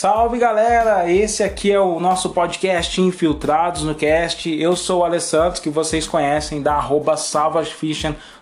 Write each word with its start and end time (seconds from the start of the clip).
Salve 0.00 0.38
galera! 0.38 1.10
Esse 1.10 1.42
aqui 1.42 1.72
é 1.72 1.80
o 1.80 1.98
nosso 1.98 2.30
podcast 2.30 3.00
Infiltrados 3.00 3.82
no 3.82 3.96
Cast. 3.96 4.48
Eu 4.48 4.76
sou 4.76 5.00
o 5.00 5.04
Alessandro, 5.04 5.60
que 5.60 5.68
vocês 5.68 6.06
conhecem 6.06 6.62
da 6.62 6.74
arroba 6.74 7.16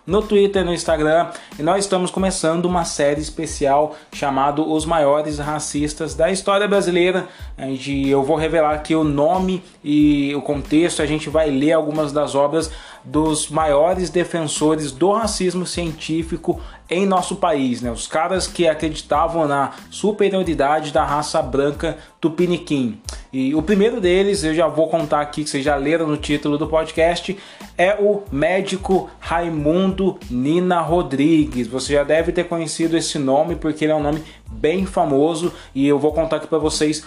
no 0.06 0.20
Twitter 0.20 0.60
e 0.60 0.64
no 0.66 0.74
Instagram. 0.74 1.28
E 1.58 1.62
nós 1.62 1.84
estamos 1.84 2.10
começando 2.10 2.66
uma 2.66 2.84
série 2.84 3.22
especial 3.22 3.96
chamada 4.12 4.60
Os 4.60 4.84
Maiores 4.84 5.38
Racistas 5.38 6.14
da 6.14 6.30
História 6.30 6.68
Brasileira. 6.68 7.26
Onde 7.58 8.06
eu 8.06 8.22
vou 8.22 8.36
revelar 8.36 8.74
aqui 8.74 8.94
o 8.94 9.02
nome 9.02 9.64
e 9.82 10.34
o 10.34 10.42
contexto. 10.42 11.00
A 11.00 11.06
gente 11.06 11.30
vai 11.30 11.48
ler 11.48 11.72
algumas 11.72 12.12
das 12.12 12.34
obras 12.34 12.70
dos 13.06 13.48
maiores 13.48 14.10
defensores 14.10 14.90
do 14.90 15.12
racismo 15.12 15.64
científico 15.64 16.60
em 16.90 17.06
nosso 17.06 17.36
país, 17.36 17.80
né? 17.80 17.90
Os 17.90 18.06
caras 18.06 18.46
que 18.46 18.66
acreditavam 18.66 19.46
na 19.46 19.72
superioridade 19.90 20.92
da 20.92 21.04
raça 21.04 21.40
branca 21.40 21.98
tupiniquim. 22.20 23.00
E 23.32 23.54
o 23.54 23.62
primeiro 23.62 24.00
deles, 24.00 24.42
eu 24.42 24.54
já 24.54 24.66
vou 24.66 24.88
contar 24.88 25.20
aqui, 25.20 25.44
que 25.44 25.50
vocês 25.50 25.64
já 25.64 25.76
leram 25.76 26.06
no 26.06 26.16
título 26.16 26.58
do 26.58 26.66
podcast, 26.66 27.36
é 27.78 27.94
o 27.94 28.22
médico 28.30 29.08
Raimundo 29.20 30.18
Nina 30.30 30.80
Rodrigues. 30.80 31.68
Você 31.68 31.92
já 31.92 32.02
deve 32.02 32.32
ter 32.32 32.44
conhecido 32.44 32.96
esse 32.96 33.18
nome 33.18 33.54
porque 33.54 33.84
ele 33.84 33.92
é 33.92 33.96
um 33.96 34.02
nome 34.02 34.22
bem 34.50 34.84
famoso 34.84 35.52
e 35.74 35.86
eu 35.86 35.98
vou 35.98 36.12
contar 36.12 36.36
aqui 36.36 36.46
para 36.46 36.58
vocês 36.58 37.04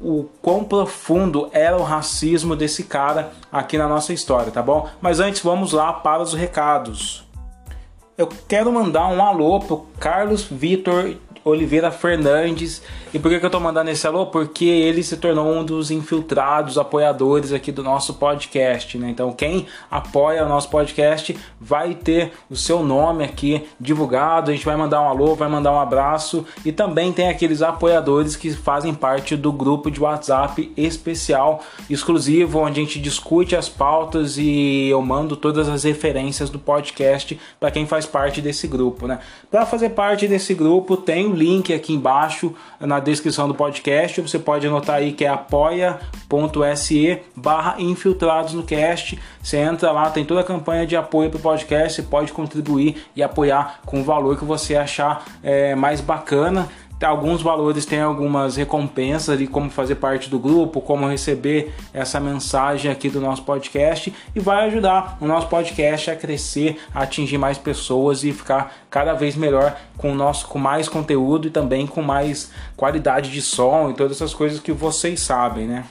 o 0.00 0.28
quão 0.40 0.64
profundo 0.64 1.48
era 1.52 1.76
o 1.76 1.82
racismo 1.82 2.56
desse 2.56 2.84
cara 2.84 3.32
aqui 3.52 3.76
na 3.76 3.86
nossa 3.86 4.12
história, 4.12 4.50
tá 4.50 4.62
bom? 4.62 4.88
Mas 5.00 5.20
antes 5.20 5.42
vamos 5.42 5.72
lá 5.72 5.92
para 5.92 6.22
os 6.22 6.32
recados. 6.32 7.24
Eu 8.16 8.28
quero 8.48 8.72
mandar 8.72 9.08
um 9.08 9.24
alô 9.24 9.60
pro 9.60 9.86
Carlos 9.98 10.44
Vitor 10.44 11.14
Oliveira 11.44 11.90
Fernandes. 11.90 12.82
E 13.12 13.18
por 13.18 13.30
que, 13.30 13.40
que 13.40 13.46
eu 13.46 13.50
tô 13.50 13.58
mandando 13.58 13.90
esse 13.90 14.06
alô? 14.06 14.26
Porque 14.26 14.64
ele 14.64 15.02
se 15.02 15.16
tornou 15.16 15.52
um 15.52 15.64
dos 15.64 15.90
infiltrados 15.90 16.78
apoiadores 16.78 17.52
aqui 17.52 17.72
do 17.72 17.82
nosso 17.82 18.14
podcast, 18.14 18.96
né? 18.98 19.10
Então, 19.10 19.32
quem 19.32 19.66
apoia 19.90 20.44
o 20.44 20.48
nosso 20.48 20.68
podcast 20.70 21.36
vai 21.60 21.94
ter 21.94 22.32
o 22.48 22.56
seu 22.56 22.82
nome 22.82 23.24
aqui 23.24 23.64
divulgado. 23.80 24.50
A 24.50 24.54
gente 24.54 24.64
vai 24.64 24.76
mandar 24.76 25.00
um 25.02 25.08
alô, 25.08 25.34
vai 25.34 25.48
mandar 25.48 25.72
um 25.72 25.80
abraço. 25.80 26.44
E 26.64 26.70
também 26.70 27.12
tem 27.12 27.28
aqueles 27.28 27.62
apoiadores 27.62 28.36
que 28.36 28.50
fazem 28.50 28.94
parte 28.94 29.36
do 29.36 29.52
grupo 29.52 29.90
de 29.90 30.00
WhatsApp 30.00 30.72
especial, 30.76 31.62
exclusivo, 31.88 32.60
onde 32.60 32.80
a 32.80 32.84
gente 32.84 33.00
discute 33.00 33.56
as 33.56 33.68
pautas 33.68 34.38
e 34.38 34.88
eu 34.88 35.00
mando 35.02 35.36
todas 35.36 35.68
as 35.68 35.84
referências 35.84 36.50
do 36.50 36.58
podcast 36.58 37.38
para 37.58 37.70
quem 37.70 37.86
faz 37.86 38.06
parte 38.06 38.40
desse 38.40 38.66
grupo, 38.66 39.06
né? 39.06 39.18
Para 39.50 39.66
fazer 39.66 39.90
parte 39.90 40.28
desse 40.28 40.54
grupo, 40.54 40.96
tem 40.96 41.29
link 41.32 41.72
aqui 41.72 41.92
embaixo 41.92 42.54
na 42.78 43.00
descrição 43.00 43.48
do 43.48 43.54
podcast. 43.54 44.20
Você 44.20 44.38
pode 44.38 44.66
anotar 44.66 44.96
aí 44.96 45.12
que 45.12 45.24
é 45.24 45.28
apoia.se 45.28 47.18
barra 47.36 47.76
infiltrados 47.80 48.54
no 48.54 48.62
cast. 48.62 49.18
Você 49.42 49.56
entra 49.58 49.92
lá, 49.92 50.10
tem 50.10 50.24
toda 50.24 50.40
a 50.40 50.44
campanha 50.44 50.86
de 50.86 50.96
apoio 50.96 51.30
para 51.30 51.38
o 51.38 51.42
podcast. 51.42 51.94
Você 51.94 52.08
pode 52.08 52.32
contribuir 52.32 53.04
e 53.14 53.22
apoiar 53.22 53.80
com 53.86 54.00
o 54.00 54.04
valor 54.04 54.38
que 54.38 54.44
você 54.44 54.76
achar 54.76 55.24
é, 55.42 55.74
mais 55.74 56.00
bacana 56.00 56.68
alguns 57.06 57.42
valores 57.42 57.86
têm 57.86 58.00
algumas 58.00 58.56
recompensas 58.56 59.38
de 59.38 59.46
como 59.46 59.70
fazer 59.70 59.96
parte 59.96 60.28
do 60.28 60.38
grupo, 60.38 60.80
como 60.80 61.08
receber 61.08 61.72
essa 61.92 62.20
mensagem 62.20 62.90
aqui 62.90 63.08
do 63.08 63.20
nosso 63.20 63.42
podcast 63.42 64.12
e 64.34 64.40
vai 64.40 64.66
ajudar 64.66 65.16
o 65.20 65.26
nosso 65.26 65.48
podcast 65.48 66.10
a 66.10 66.16
crescer, 66.16 66.78
a 66.94 67.02
atingir 67.02 67.38
mais 67.38 67.58
pessoas 67.58 68.24
e 68.24 68.32
ficar 68.32 68.74
cada 68.90 69.14
vez 69.14 69.36
melhor 69.36 69.76
com 69.96 70.12
o 70.12 70.14
nosso 70.14 70.46
com 70.48 70.58
mais 70.58 70.88
conteúdo 70.88 71.48
e 71.48 71.50
também 71.50 71.86
com 71.86 72.02
mais 72.02 72.50
qualidade 72.76 73.30
de 73.30 73.42
som 73.42 73.90
e 73.90 73.94
todas 73.94 74.16
essas 74.16 74.34
coisas 74.34 74.60
que 74.60 74.72
vocês 74.72 75.20
sabem, 75.20 75.66
né? 75.66 75.84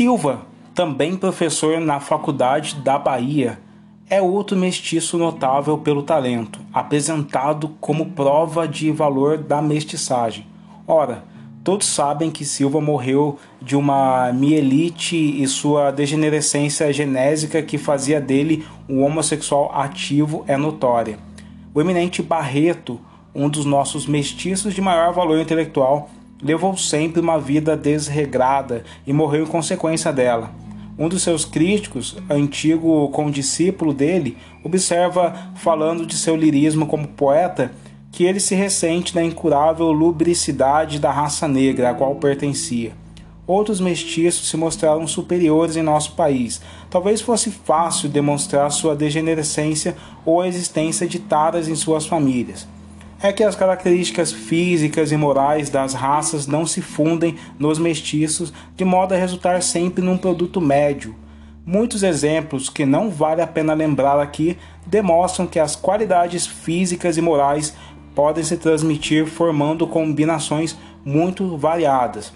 Silva, 0.00 0.46
também 0.74 1.14
professor 1.14 1.78
na 1.78 2.00
Faculdade 2.00 2.76
da 2.76 2.98
Bahia, 2.98 3.60
é 4.08 4.22
outro 4.22 4.56
mestiço 4.56 5.18
notável 5.18 5.76
pelo 5.76 6.02
talento, 6.02 6.58
apresentado 6.72 7.76
como 7.82 8.12
prova 8.12 8.66
de 8.66 8.90
valor 8.90 9.36
da 9.36 9.60
mestiçagem. 9.60 10.46
Ora, 10.86 11.22
todos 11.62 11.86
sabem 11.86 12.30
que 12.30 12.46
Silva 12.46 12.80
morreu 12.80 13.38
de 13.60 13.76
uma 13.76 14.32
mielite 14.32 15.16
e 15.16 15.46
sua 15.46 15.90
degenerescência 15.90 16.90
genésica 16.94 17.60
que 17.60 17.76
fazia 17.76 18.22
dele 18.22 18.66
um 18.88 19.04
homossexual 19.04 19.70
ativo 19.74 20.46
é 20.48 20.56
notória. 20.56 21.18
O 21.74 21.80
eminente 21.82 22.22
Barreto, 22.22 22.98
um 23.34 23.50
dos 23.50 23.66
nossos 23.66 24.06
mestiços 24.06 24.72
de 24.72 24.80
maior 24.80 25.12
valor 25.12 25.38
intelectual, 25.38 26.08
levou 26.42 26.76
sempre 26.76 27.20
uma 27.20 27.38
vida 27.38 27.76
desregrada 27.76 28.84
e 29.06 29.12
morreu 29.12 29.44
em 29.44 29.48
consequência 29.48 30.12
dela. 30.12 30.50
Um 30.98 31.08
dos 31.08 31.22
seus 31.22 31.44
críticos, 31.44 32.16
antigo 32.28 33.08
condiscípulo 33.08 33.94
dele, 33.94 34.36
observa, 34.62 35.34
falando 35.54 36.04
de 36.04 36.14
seu 36.14 36.36
lirismo 36.36 36.86
como 36.86 37.08
poeta, 37.08 37.72
que 38.12 38.24
ele 38.24 38.40
se 38.40 38.54
ressente 38.54 39.14
da 39.14 39.24
incurável 39.24 39.90
lubricidade 39.92 40.98
da 40.98 41.10
raça 41.10 41.46
negra 41.46 41.90
a 41.90 41.94
qual 41.94 42.14
pertencia. 42.16 42.92
Outros 43.46 43.80
mestiços 43.80 44.48
se 44.48 44.56
mostraram 44.56 45.06
superiores 45.06 45.76
em 45.76 45.82
nosso 45.82 46.12
país. 46.12 46.60
Talvez 46.90 47.20
fosse 47.20 47.50
fácil 47.50 48.08
demonstrar 48.08 48.70
sua 48.70 48.94
degenerescência 48.94 49.96
ou 50.24 50.40
a 50.40 50.48
existência 50.48 51.06
de 51.06 51.18
taras 51.18 51.66
em 51.66 51.74
suas 51.74 52.06
famílias 52.06 52.66
é 53.22 53.32
que 53.32 53.44
as 53.44 53.54
características 53.54 54.32
físicas 54.32 55.12
e 55.12 55.16
morais 55.16 55.68
das 55.68 55.92
raças 55.92 56.46
não 56.46 56.64
se 56.64 56.80
fundem 56.80 57.36
nos 57.58 57.78
mestiços 57.78 58.52
de 58.74 58.84
modo 58.84 59.12
a 59.12 59.16
resultar 59.16 59.62
sempre 59.62 60.02
num 60.02 60.16
produto 60.16 60.60
médio. 60.60 61.14
Muitos 61.64 62.02
exemplos 62.02 62.70
que 62.70 62.86
não 62.86 63.10
vale 63.10 63.42
a 63.42 63.46
pena 63.46 63.74
lembrar 63.74 64.18
aqui 64.18 64.56
demonstram 64.86 65.46
que 65.46 65.58
as 65.58 65.76
qualidades 65.76 66.46
físicas 66.46 67.16
e 67.18 67.20
morais 67.20 67.74
podem 68.14 68.42
se 68.42 68.56
transmitir 68.56 69.26
formando 69.26 69.86
combinações 69.86 70.76
muito 71.04 71.56
variadas. 71.56 72.32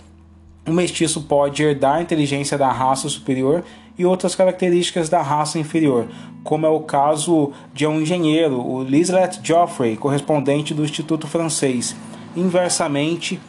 O 0.67 0.73
mestiço 0.73 1.23
pode 1.23 1.63
herdar 1.63 1.97
a 1.97 2.03
inteligência 2.03 2.57
da 2.57 2.71
raça 2.71 3.09
superior 3.09 3.65
e 3.97 4.05
outras 4.05 4.35
características 4.35 5.09
da 5.09 5.23
raça 5.23 5.59
inferior, 5.59 6.09
como 6.43 6.67
é 6.67 6.69
o 6.69 6.81
caso 6.81 7.53
de 7.73 7.87
um 7.87 8.01
engenheiro, 8.01 8.61
o 8.61 8.83
Lislet 8.83 9.41
Geoffrey, 9.43 9.97
correspondente 9.97 10.75
do 10.75 10.85
Instituto 10.85 11.27
Francês. 11.27 11.97
Inversamente, 12.37 13.41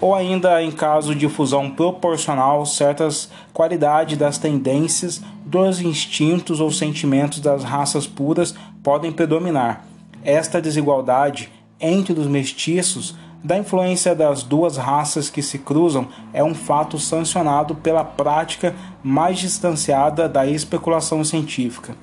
ou 0.00 0.14
ainda 0.14 0.62
em 0.62 0.70
caso 0.70 1.14
de 1.14 1.28
fusão 1.28 1.70
proporcional, 1.70 2.66
certas 2.66 3.30
qualidades 3.52 4.18
das 4.18 4.38
tendências, 4.38 5.22
dos 5.44 5.80
instintos 5.80 6.60
ou 6.60 6.70
sentimentos 6.70 7.40
das 7.40 7.64
raças 7.64 8.06
puras 8.06 8.54
podem 8.82 9.10
predominar. 9.10 9.84
Esta 10.22 10.60
desigualdade 10.60 11.50
entre 11.80 12.18
os 12.18 12.26
mestiços 12.26 13.14
da 13.44 13.58
influência 13.58 14.14
das 14.14 14.42
duas 14.42 14.78
raças 14.78 15.28
que 15.28 15.42
se 15.42 15.58
cruzam 15.58 16.08
é 16.32 16.42
um 16.42 16.54
fato 16.54 16.98
sancionado 16.98 17.74
pela 17.74 18.02
prática 18.02 18.74
mais 19.02 19.38
distanciada 19.38 20.26
da 20.26 20.46
especulação 20.46 21.22
científica. 21.22 21.94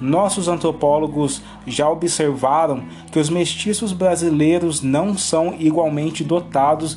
Nossos 0.00 0.46
antropólogos 0.46 1.42
já 1.66 1.90
observaram 1.90 2.84
que 3.10 3.18
os 3.18 3.28
mestiços 3.28 3.92
brasileiros 3.92 4.82
não 4.82 5.18
são 5.18 5.56
igualmente 5.58 6.22
dotados 6.22 6.96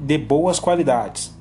de 0.00 0.18
boas 0.18 0.60
qualidades. 0.60 1.34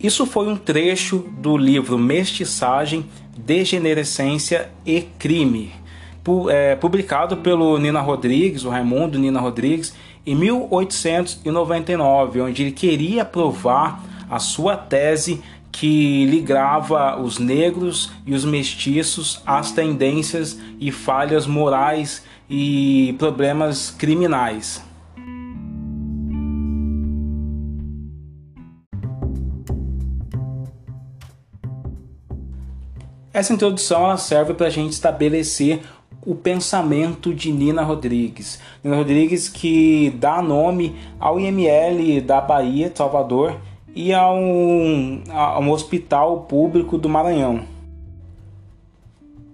Isso 0.00 0.26
foi 0.26 0.48
um 0.48 0.56
trecho 0.56 1.24
do 1.38 1.56
livro 1.56 1.96
Mestiçagem, 1.96 3.06
Degenerescência 3.36 4.70
e 4.84 5.02
Crime, 5.02 5.72
é, 6.50 6.74
publicado 6.74 7.36
pelo 7.36 7.78
Nina 7.78 8.00
Rodrigues, 8.00 8.64
o 8.64 8.68
Raimundo 8.68 9.18
Nina 9.18 9.40
Rodrigues, 9.40 9.94
em 10.26 10.34
1899, 10.34 12.40
onde 12.40 12.64
ele 12.64 12.72
queria 12.72 13.24
provar 13.24 14.02
a 14.28 14.40
sua 14.40 14.76
tese 14.76 15.40
que 15.70 16.26
ligava 16.26 17.16
os 17.20 17.38
negros 17.38 18.10
e 18.26 18.34
os 18.34 18.44
mestiços 18.44 19.40
às 19.46 19.70
tendências 19.70 20.58
e 20.80 20.90
falhas 20.90 21.46
morais 21.46 22.24
e 22.50 23.14
problemas 23.18 23.90
criminais. 23.90 24.84
Essa 33.36 33.52
introdução 33.52 34.04
ela 34.04 34.16
serve 34.16 34.54
para 34.54 34.68
a 34.68 34.70
gente 34.70 34.94
estabelecer 34.94 35.82
o 36.26 36.34
pensamento 36.34 37.32
de 37.32 37.52
Nina 37.52 37.82
Rodrigues. 37.82 38.58
Nina 38.82 38.96
Rodrigues 38.96 39.48
que 39.48 40.10
dá 40.18 40.42
nome 40.42 40.96
ao 41.20 41.38
IML 41.38 42.20
da 42.20 42.40
Bahia, 42.40 42.90
Salvador, 42.92 43.56
e 43.94 44.12
a 44.12 44.30
um, 44.30 45.22
a 45.30 45.58
um 45.58 45.70
hospital 45.70 46.40
público 46.40 46.98
do 46.98 47.08
Maranhão. 47.08 47.62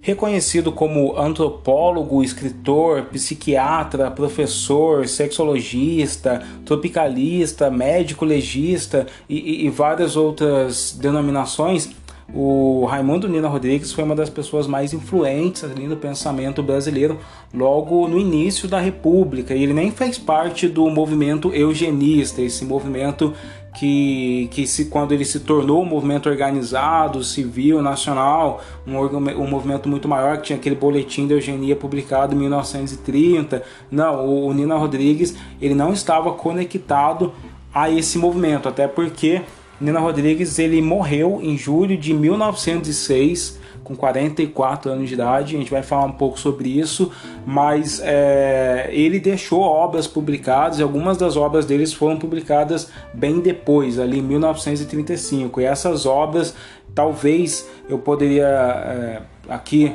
Reconhecido 0.01 0.73
como 0.73 1.17
antropólogo, 1.17 2.25
escritor, 2.25 3.05
psiquiatra, 3.05 4.11
professor, 4.11 5.07
sexologista, 5.07 6.45
tropicalista, 6.65 7.71
médico 7.71 8.25
legista 8.25 9.07
e, 9.29 9.39
e, 9.39 9.67
e 9.67 9.71
várias 9.71 10.17
outras 10.17 10.91
denominações, 11.01 11.89
o 12.35 12.87
Raimundo 12.87 13.29
Nina 13.29 13.47
Rodrigues 13.47 13.93
foi 13.93 14.05
uma 14.05 14.15
das 14.15 14.31
pessoas 14.31 14.67
mais 14.67 14.95
influentes 14.95 15.65
ali 15.65 15.87
no 15.87 15.97
pensamento 15.97 16.63
brasileiro 16.63 17.19
logo 17.53 18.09
no 18.09 18.19
início 18.19 18.67
da 18.67 18.81
República. 18.81 19.53
Ele 19.53 19.75
nem 19.75 19.91
fez 19.91 20.19
parte 20.19 20.67
do 20.67 20.89
movimento 20.89 21.53
eugenista, 21.53 22.41
esse 22.41 22.65
movimento 22.65 23.35
que, 23.75 24.49
que 24.51 24.67
se, 24.67 24.87
quando 24.87 25.13
ele 25.13 25.25
se 25.25 25.41
tornou 25.41 25.83
um 25.83 25.87
movimento 25.87 26.29
organizado, 26.29 27.23
civil, 27.23 27.83
nacional, 27.83 28.63
um, 28.87 28.97
um 28.97 29.47
movimento 29.47 29.89
muito 29.89 30.09
maior, 30.09 30.39
que 30.39 30.45
tinha 30.45 30.59
aquele 30.59 30.77
boletim 30.77 31.27
de 31.27 31.35
eugenia 31.35 31.77
publicado 31.77 32.35
em 32.35 32.39
1930. 32.39 33.63
Não, 33.91 34.27
o, 34.27 34.47
o 34.47 34.55
Nina 34.55 34.77
Rodrigues 34.77 35.35
ele 35.61 35.75
não 35.75 35.93
estava 35.93 36.33
conectado 36.33 37.33
a 37.75 37.91
esse 37.91 38.19
movimento, 38.19 38.69
até 38.69 38.87
porque 38.87 39.43
Nina 39.83 39.99
Rodrigues 39.99 40.61
ele 40.61 40.81
morreu 40.81 41.41
em 41.43 41.59
julho 41.59 41.97
de 41.97 42.15
1906 42.15 43.61
com 43.83 43.97
44 43.97 44.93
anos 44.93 45.09
de 45.09 45.15
idade. 45.15 45.57
A 45.57 45.59
gente 45.59 45.71
vai 45.73 45.83
falar 45.83 46.05
um 46.05 46.13
pouco 46.13 46.39
sobre 46.39 46.69
isso, 46.69 47.11
mas 47.45 48.01
é, 48.05 48.89
ele 48.93 49.19
deixou 49.19 49.61
obras 49.61 50.07
publicadas 50.07 50.79
e 50.79 50.83
algumas 50.83 51.17
das 51.17 51.37
obras 51.37 51.67
deles 51.67 51.93
foram 51.93 52.17
publicadas 52.17 52.91
bem 53.13 53.41
depois, 53.41 53.99
ali 53.99 54.21
em 54.21 54.23
1935. 54.23 55.61
E 55.61 55.65
essas 55.65 56.07
obras, 56.07 56.55
talvez 56.95 57.69
eu 57.89 57.99
poderia 57.99 58.47
é, 58.47 59.23
aqui 59.49 59.93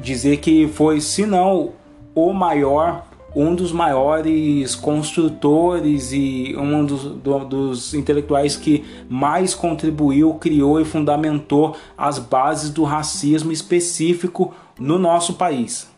dizer 0.00 0.38
que 0.38 0.66
foi, 0.68 1.02
se 1.02 1.26
não 1.26 1.72
o 2.14 2.32
maior 2.32 3.04
um 3.34 3.54
dos 3.54 3.72
maiores 3.72 4.74
construtores 4.74 6.12
e 6.12 6.54
um 6.56 6.84
dos, 6.84 7.04
do, 7.04 7.38
dos 7.44 7.94
intelectuais 7.94 8.56
que 8.56 8.84
mais 9.08 9.54
contribuiu, 9.54 10.34
criou 10.34 10.80
e 10.80 10.84
fundamentou 10.84 11.76
as 11.98 12.18
bases 12.18 12.70
do 12.70 12.84
racismo 12.84 13.50
específico 13.50 14.54
no 14.78 14.98
nosso 14.98 15.34
país. 15.34 15.90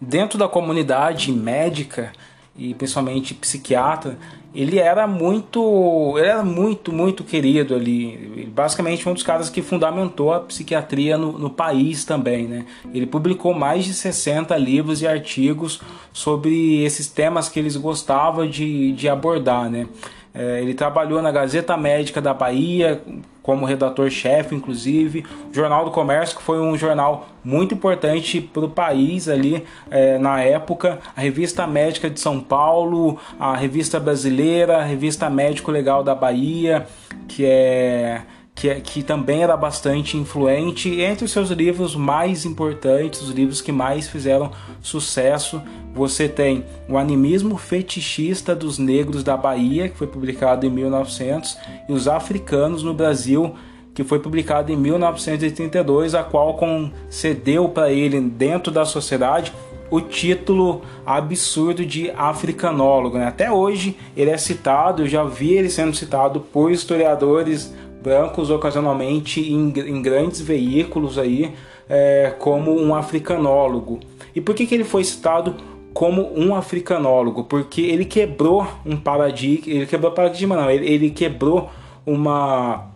Dentro 0.00 0.38
da 0.38 0.48
comunidade 0.48 1.32
médica 1.32 2.12
e 2.56 2.74
principalmente 2.74 3.34
psiquiatra, 3.34 4.18
ele 4.58 4.80
era 4.80 5.06
muito, 5.06 6.14
ele 6.18 6.26
era 6.26 6.42
muito, 6.42 6.92
muito 6.92 7.22
querido 7.22 7.76
ali. 7.76 8.50
Basicamente 8.52 9.08
um 9.08 9.14
dos 9.14 9.22
caras 9.22 9.48
que 9.48 9.62
fundamentou 9.62 10.32
a 10.32 10.40
psiquiatria 10.40 11.16
no, 11.16 11.38
no, 11.38 11.48
país 11.48 12.04
também, 12.04 12.48
né? 12.48 12.66
Ele 12.92 13.06
publicou 13.06 13.54
mais 13.54 13.84
de 13.84 13.94
60 13.94 14.56
livros 14.56 15.00
e 15.00 15.06
artigos 15.06 15.80
sobre 16.12 16.82
esses 16.82 17.06
temas 17.06 17.48
que 17.48 17.60
eles 17.60 17.76
gostavam 17.76 18.48
de, 18.48 18.90
de 18.94 19.08
abordar, 19.08 19.70
né? 19.70 19.86
É, 20.34 20.60
ele 20.60 20.74
trabalhou 20.74 21.22
na 21.22 21.30
Gazeta 21.30 21.76
Médica 21.76 22.20
da 22.20 22.34
Bahia 22.34 23.00
como 23.48 23.64
redator-chefe, 23.64 24.54
inclusive. 24.54 25.24
O 25.50 25.54
Jornal 25.54 25.86
do 25.86 25.90
Comércio, 25.90 26.36
que 26.36 26.42
foi 26.42 26.60
um 26.60 26.76
jornal 26.76 27.28
muito 27.42 27.74
importante 27.74 28.42
para 28.42 28.66
o 28.66 28.68
país 28.68 29.26
ali 29.26 29.64
é, 29.90 30.18
na 30.18 30.42
época. 30.42 30.98
A 31.16 31.20
Revista 31.22 31.66
Médica 31.66 32.10
de 32.10 32.20
São 32.20 32.40
Paulo, 32.40 33.18
a 33.40 33.56
Revista 33.56 33.98
Brasileira, 33.98 34.76
a 34.76 34.82
Revista 34.82 35.30
Médico 35.30 35.70
Legal 35.70 36.04
da 36.04 36.14
Bahia, 36.14 36.86
que 37.26 37.42
é 37.46 38.20
que, 38.58 38.68
é, 38.68 38.80
que 38.80 39.04
também 39.04 39.44
era 39.44 39.56
bastante 39.56 40.16
influente. 40.16 41.00
Entre 41.00 41.24
os 41.24 41.30
seus 41.30 41.50
livros 41.50 41.94
mais 41.94 42.44
importantes, 42.44 43.22
os 43.22 43.30
livros 43.30 43.60
que 43.60 43.70
mais 43.70 44.08
fizeram 44.08 44.50
sucesso, 44.82 45.62
você 45.94 46.28
tem 46.28 46.64
O 46.88 46.98
Animismo 46.98 47.56
Fetichista 47.56 48.56
dos 48.56 48.76
Negros 48.76 49.22
da 49.22 49.36
Bahia, 49.36 49.88
que 49.88 49.96
foi 49.96 50.08
publicado 50.08 50.66
em 50.66 50.70
1900, 50.70 51.56
e 51.88 51.92
Os 51.92 52.08
Africanos 52.08 52.82
no 52.82 52.92
Brasil, 52.92 53.54
que 53.94 54.02
foi 54.02 54.18
publicado 54.18 54.72
em 54.72 54.76
1932, 54.76 56.16
a 56.16 56.24
qual 56.24 56.54
concedeu 56.54 57.68
para 57.68 57.92
ele, 57.92 58.20
dentro 58.20 58.72
da 58.72 58.84
sociedade, 58.84 59.52
o 59.88 60.00
título 60.00 60.82
absurdo 61.06 61.86
de 61.86 62.10
africanólogo. 62.10 63.18
Né? 63.18 63.26
Até 63.26 63.50
hoje 63.50 63.96
ele 64.16 64.30
é 64.30 64.36
citado, 64.36 65.02
eu 65.02 65.08
já 65.08 65.22
vi 65.24 65.54
ele 65.54 65.70
sendo 65.70 65.94
citado 65.94 66.40
por 66.40 66.72
historiadores 66.72 67.72
brancos 68.02 68.50
ocasionalmente 68.50 69.40
em, 69.40 69.68
em 69.68 70.02
grandes 70.02 70.40
veículos 70.40 71.18
aí 71.18 71.54
é, 71.88 72.34
como 72.38 72.78
um 72.80 72.94
africanólogo. 72.94 74.00
E 74.34 74.40
por 74.40 74.54
que, 74.54 74.66
que 74.66 74.74
ele 74.74 74.84
foi 74.84 75.02
citado 75.04 75.54
como 75.92 76.32
um 76.38 76.54
africanólogo? 76.54 77.44
Porque 77.44 77.80
ele 77.80 78.04
quebrou 78.04 78.66
um 78.84 78.96
paradigma, 78.96 79.72
ele 79.72 79.86
quebrou 79.86 80.12
paradigma 80.12 80.56
não, 80.56 80.70
ele, 80.70 80.86
ele 80.86 81.10
quebrou 81.10 81.70
uma 82.06 82.86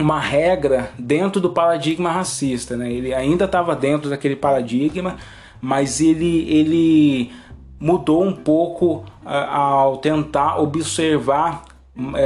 uma 0.00 0.18
regra 0.18 0.90
dentro 0.98 1.40
do 1.40 1.50
paradigma 1.50 2.10
racista, 2.10 2.76
né? 2.76 2.90
Ele 2.90 3.14
ainda 3.14 3.44
estava 3.44 3.76
dentro 3.76 4.08
daquele 4.08 4.34
paradigma, 4.34 5.16
mas 5.60 6.00
ele 6.00 6.50
ele 6.50 7.30
mudou 7.78 8.24
um 8.24 8.32
pouco 8.32 9.04
ao 9.24 9.98
tentar 9.98 10.58
observar 10.58 11.64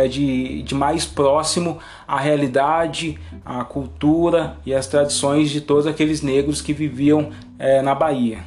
de, 0.08 0.62
de 0.62 0.74
mais 0.74 1.04
próximo 1.04 1.78
a 2.06 2.18
realidade, 2.18 3.18
a 3.44 3.64
cultura 3.64 4.56
e 4.64 4.72
as 4.72 4.86
tradições 4.86 5.50
de 5.50 5.60
todos 5.60 5.86
aqueles 5.86 6.22
negros 6.22 6.60
que 6.60 6.72
viviam 6.72 7.30
é, 7.58 7.82
na 7.82 7.94
Bahia. 7.94 8.38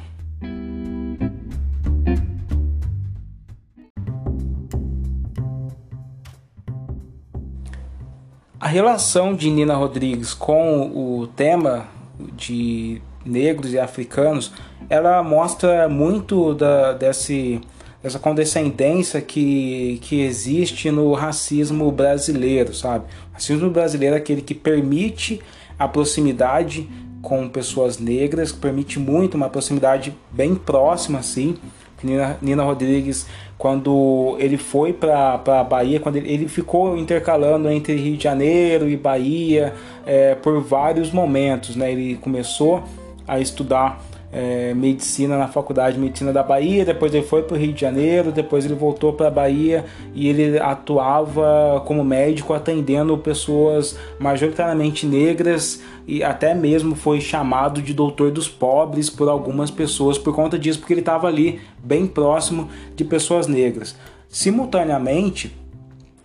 A 8.58 8.68
relação 8.68 9.34
de 9.34 9.50
Nina 9.50 9.74
Rodrigues 9.74 10.34
com 10.34 10.90
o 10.94 11.26
tema 11.26 11.88
de 12.36 13.00
negros 13.24 13.72
e 13.72 13.78
africanos, 13.78 14.52
ela 14.88 15.22
mostra 15.22 15.88
muito 15.88 16.54
da, 16.54 16.92
desse 16.92 17.60
essa 18.02 18.18
condescendência 18.18 19.20
que, 19.20 19.98
que 20.02 20.20
existe 20.20 20.90
no 20.90 21.12
racismo 21.12 21.90
brasileiro, 21.92 22.74
sabe? 22.74 23.04
O 23.30 23.34
racismo 23.34 23.70
brasileiro 23.70 24.14
é 24.14 24.18
aquele 24.18 24.40
que 24.40 24.54
permite 24.54 25.40
a 25.78 25.86
proximidade 25.86 26.88
com 27.20 27.48
pessoas 27.48 27.98
negras, 27.98 28.52
que 28.52 28.58
permite 28.58 28.98
muito 28.98 29.34
uma 29.34 29.50
proximidade 29.50 30.14
bem 30.30 30.54
próxima, 30.54 31.18
assim. 31.18 31.56
Nina, 32.02 32.38
Nina 32.40 32.62
Rodrigues, 32.62 33.26
quando 33.58 34.36
ele 34.38 34.56
foi 34.56 34.92
para 34.92 35.34
a 35.34 35.64
Bahia, 35.64 36.00
quando 36.00 36.16
ele, 36.16 36.32
ele, 36.32 36.48
ficou 36.48 36.96
intercalando 36.96 37.68
entre 37.70 37.94
Rio 37.94 38.16
de 38.16 38.24
Janeiro 38.24 38.88
e 38.88 38.96
Bahia 38.96 39.74
é, 40.06 40.34
por 40.34 40.62
vários 40.62 41.10
momentos, 41.10 41.76
né? 41.76 41.92
Ele 41.92 42.16
começou 42.16 42.82
a 43.28 43.38
estudar 43.38 44.02
é, 44.32 44.72
medicina 44.74 45.36
na 45.36 45.48
Faculdade 45.48 45.96
de 45.96 46.02
Medicina 46.02 46.32
da 46.32 46.42
Bahia, 46.42 46.84
depois 46.84 47.12
ele 47.12 47.24
foi 47.24 47.42
para 47.42 47.56
o 47.56 47.58
Rio 47.58 47.72
de 47.72 47.80
Janeiro, 47.80 48.30
depois 48.30 48.64
ele 48.64 48.74
voltou 48.74 49.12
para 49.12 49.28
a 49.28 49.30
Bahia 49.30 49.84
e 50.14 50.28
ele 50.28 50.58
atuava 50.58 51.82
como 51.86 52.04
médico 52.04 52.54
atendendo 52.54 53.16
pessoas 53.18 53.98
majoritariamente 54.18 55.06
negras 55.06 55.82
e 56.06 56.22
até 56.22 56.54
mesmo 56.54 56.94
foi 56.94 57.20
chamado 57.20 57.82
de 57.82 57.92
doutor 57.92 58.30
dos 58.30 58.48
pobres 58.48 59.10
por 59.10 59.28
algumas 59.28 59.70
pessoas 59.70 60.18
por 60.18 60.34
conta 60.34 60.58
disso, 60.58 60.78
porque 60.78 60.92
ele 60.92 61.00
estava 61.00 61.26
ali 61.26 61.60
bem 61.82 62.06
próximo 62.06 62.68
de 62.94 63.04
pessoas 63.04 63.46
negras. 63.46 63.96
Simultaneamente, 64.28 65.59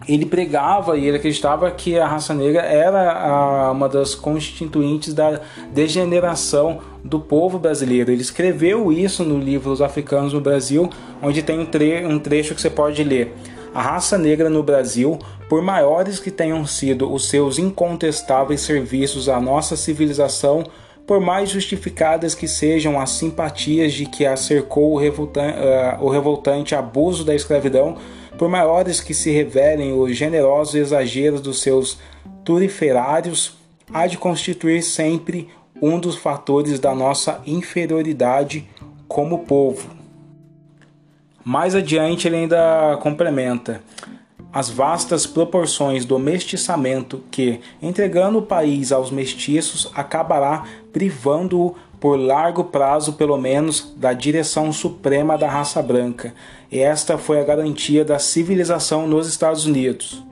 ele 0.08 0.26
pregava 0.26 0.98
e 0.98 1.08
ele 1.08 1.18
acreditava 1.18 1.72
que 1.72 1.98
a 1.98 2.06
raça 2.06 2.34
negra 2.34 2.62
era 2.62 3.72
uma 3.72 3.88
das 3.88 4.14
constituintes 4.14 5.14
da 5.14 5.40
degeneração 5.74 6.80
do 7.04 7.20
povo 7.20 7.58
brasileiro. 7.58 8.12
Ele 8.12 8.22
escreveu 8.22 8.92
isso 8.92 9.24
no 9.24 9.40
livro 9.40 9.72
Os 9.72 9.82
Africanos 9.82 10.34
no 10.34 10.42
Brasil, 10.42 10.90
onde 11.22 11.42
tem 11.42 11.60
um, 11.60 11.66
tre 11.66 12.06
um 12.06 12.20
trecho 12.20 12.54
que 12.54 12.62
você 12.62 12.70
pode 12.70 13.04
ler. 13.04 13.34
A 13.74 13.82
raça 13.82 14.18
negra 14.18 14.50
no 14.50 14.62
Brasil, 14.62 15.18
por 15.50 15.62
maiores 15.62 16.20
que 16.20 16.32
tenham 16.32 16.66
sido 16.66 17.12
os 17.12 17.28
seus 17.30 17.58
incontestáveis 17.58 18.62
serviços 18.62 19.28
à 19.28 19.40
nossa 19.40 19.76
civilização, 19.76 20.66
por 21.06 21.20
mais 21.20 21.50
justificadas 21.50 22.34
que 22.34 22.48
sejam 22.48 23.00
as 23.00 23.12
simpatias 23.12 23.94
de 23.94 24.06
que 24.06 24.26
a 24.26 24.36
cercou 24.36 24.94
o, 24.94 24.98
revoltante, 24.98 25.58
uh, 25.60 25.62
eh, 25.62 25.98
o 26.02 26.10
revoltante 26.10 26.74
abuso 26.74 27.24
da 27.24 27.36
escravidão, 27.36 27.98
por 28.38 28.50
maiores 28.50 29.00
que 29.00 29.14
se 29.14 29.32
revelem 29.32 29.94
os 29.94 30.16
generosos 30.16 30.76
exageros 30.76 31.42
dos 31.42 31.62
seus 31.62 31.98
turiferários, 32.44 33.58
há 33.94 34.08
de 34.08 34.18
constituir 34.18 34.82
sempre 34.82 35.50
um 35.82 36.00
dos 36.00 36.16
fatores 36.16 36.80
da 36.80 36.94
nossa 36.94 37.42
inferioridade 37.46 38.68
como 39.08 39.40
povo. 39.40 39.90
Mais 41.44 41.76
adiante 41.76 42.28
ele 42.28 42.38
ainda 42.38 42.98
complementa 43.02 43.82
as 44.52 44.70
vastas 44.70 45.28
proporções 45.28 46.06
do 46.06 46.18
mestiçamento 46.18 47.22
que, 47.30 47.60
entregando 47.82 48.40
o 48.40 48.42
país 48.42 48.92
aos 48.92 49.12
mestiços, 49.12 49.92
acabará 49.94 50.64
privando-o 50.94 51.76
por 52.00 52.16
largo 52.18 52.64
prazo, 52.64 53.14
pelo 53.14 53.38
menos, 53.38 53.94
da 53.98 54.14
direção 54.14 54.72
suprema 54.72 55.38
da 55.38 55.50
raça 55.50 55.82
branca. 55.82 56.34
E 56.72 56.80
esta 56.80 57.18
foi 57.18 57.40
a 57.40 57.44
garantia 57.44 58.04
da 58.04 58.20
civilização 58.20 59.08
nos 59.08 59.28
Estados 59.28 59.66
Unidos. 59.66 60.24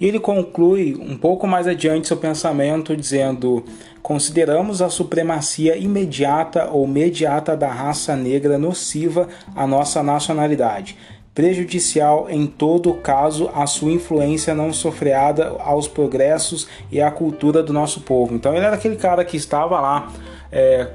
E 0.00 0.06
ele 0.06 0.20
conclui 0.20 0.96
um 0.96 1.16
pouco 1.16 1.46
mais 1.46 1.66
adiante 1.66 2.06
seu 2.06 2.16
pensamento 2.16 2.96
dizendo: 2.96 3.64
Consideramos 4.00 4.80
a 4.80 4.88
supremacia 4.88 5.76
imediata 5.76 6.70
ou 6.70 6.86
mediata 6.86 7.56
da 7.56 7.68
raça 7.68 8.14
negra 8.14 8.58
nociva 8.58 9.28
à 9.54 9.66
nossa 9.66 10.02
nacionalidade 10.02 10.96
prejudicial 11.38 12.26
em 12.28 12.48
todo 12.48 12.94
caso 12.94 13.48
a 13.54 13.64
sua 13.64 13.92
influência 13.92 14.56
não 14.56 14.72
sofreada 14.72 15.54
aos 15.60 15.86
progressos 15.86 16.66
e 16.90 17.00
à 17.00 17.12
cultura 17.12 17.62
do 17.62 17.72
nosso 17.72 18.00
povo. 18.00 18.34
Então 18.34 18.56
ele 18.56 18.64
era 18.64 18.74
aquele 18.74 18.96
cara 18.96 19.24
que 19.24 19.36
estava 19.36 19.80
lá 19.80 20.12
é, 20.50 20.88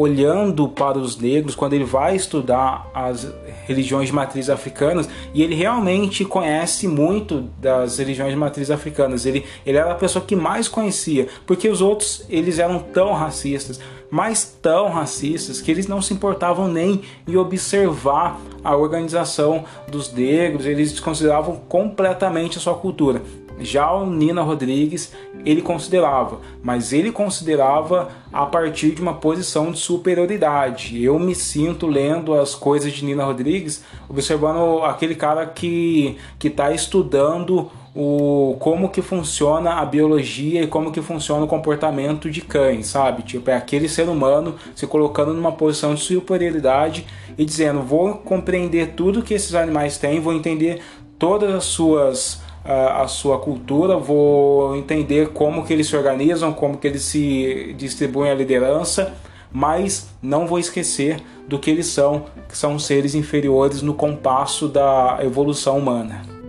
olhando 0.00 0.66
para 0.66 0.96
os 0.96 1.18
negros 1.18 1.54
quando 1.54 1.74
ele 1.74 1.84
vai 1.84 2.16
estudar 2.16 2.90
as 2.94 3.30
religiões 3.66 4.06
de 4.06 4.14
matriz 4.14 4.48
africanas 4.48 5.06
e 5.34 5.42
ele 5.42 5.54
realmente 5.54 6.24
conhece 6.24 6.88
muito 6.88 7.50
das 7.60 7.98
religiões 7.98 8.30
de 8.30 8.38
matriz 8.38 8.70
africanas. 8.70 9.26
Ele, 9.26 9.44
ele 9.66 9.76
era 9.76 9.92
a 9.92 9.94
pessoa 9.94 10.24
que 10.24 10.34
mais 10.34 10.68
conhecia, 10.68 11.28
porque 11.46 11.68
os 11.68 11.82
outros 11.82 12.24
eles 12.30 12.58
eram 12.58 12.78
tão 12.78 13.12
racistas 13.12 13.78
mas 14.10 14.58
tão 14.60 14.88
racistas 14.88 15.60
que 15.60 15.70
eles 15.70 15.86
não 15.86 16.02
se 16.02 16.12
importavam 16.12 16.66
nem 16.66 17.02
em 17.28 17.36
observar 17.36 18.40
a 18.62 18.76
organização 18.76 19.64
dos 19.88 20.12
negros, 20.12 20.66
eles 20.66 20.90
desconsideravam 20.90 21.56
completamente 21.68 22.58
a 22.58 22.60
sua 22.60 22.74
cultura. 22.74 23.22
Já 23.60 23.92
o 23.92 24.06
Nina 24.06 24.42
Rodrigues, 24.42 25.12
ele 25.44 25.62
considerava, 25.62 26.40
mas 26.62 26.92
ele 26.92 27.12
considerava 27.12 28.08
a 28.32 28.46
partir 28.46 28.92
de 28.92 29.02
uma 29.02 29.14
posição 29.14 29.70
de 29.70 29.78
superioridade. 29.78 31.02
Eu 31.02 31.18
me 31.18 31.34
sinto 31.34 31.86
lendo 31.86 32.34
as 32.34 32.54
coisas 32.54 32.92
de 32.92 33.04
Nina 33.04 33.24
Rodrigues, 33.24 33.84
observando 34.08 34.82
aquele 34.84 35.14
cara 35.14 35.46
que 35.46 36.16
está 36.42 36.72
estudando 36.72 37.70
o 37.94 38.56
como 38.60 38.88
que 38.88 39.02
funciona 39.02 39.74
a 39.74 39.84
biologia 39.84 40.62
e 40.62 40.66
como 40.66 40.92
que 40.92 41.02
funciona 41.02 41.44
o 41.44 41.48
comportamento 41.48 42.30
de 42.30 42.40
cães, 42.40 42.86
sabe? 42.86 43.22
Tipo, 43.22 43.50
é 43.50 43.56
aquele 43.56 43.88
ser 43.88 44.08
humano 44.08 44.54
se 44.76 44.86
colocando 44.86 45.34
numa 45.34 45.52
posição 45.52 45.94
de 45.94 46.00
superioridade 46.00 47.04
e 47.36 47.44
dizendo: 47.44 47.82
vou 47.82 48.14
compreender 48.14 48.94
tudo 48.94 49.22
que 49.22 49.34
esses 49.34 49.54
animais 49.54 49.98
têm, 49.98 50.20
vou 50.20 50.32
entender 50.32 50.80
todas 51.18 51.52
as 51.52 51.64
suas 51.64 52.40
a, 52.64 53.06
sua 53.08 53.38
cultura, 53.38 53.96
vou 53.96 54.76
entender 54.76 55.30
como 55.30 55.64
que 55.64 55.72
eles 55.72 55.86
se 55.86 55.96
organizam, 55.96 56.52
como 56.52 56.76
que 56.76 56.86
eles 56.86 57.02
se 57.02 57.74
distribuem 57.76 58.30
a 58.30 58.34
liderança, 58.34 59.14
mas 59.50 60.08
não 60.22 60.46
vou 60.46 60.58
esquecer 60.58 61.20
do 61.48 61.58
que 61.58 61.70
eles 61.70 61.86
são, 61.86 62.26
que 62.48 62.56
são 62.56 62.78
seres 62.78 63.14
inferiores 63.14 63.82
no 63.82 63.94
compasso 63.94 64.68
da 64.68 65.18
evolução 65.22 65.78
humana. 65.78 66.40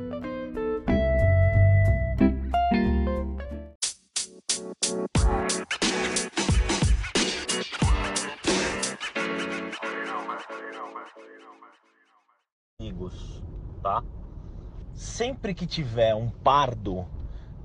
Sempre 15.01 15.55
que 15.55 15.65
tiver 15.65 16.13
um 16.13 16.29
pardo, 16.29 17.08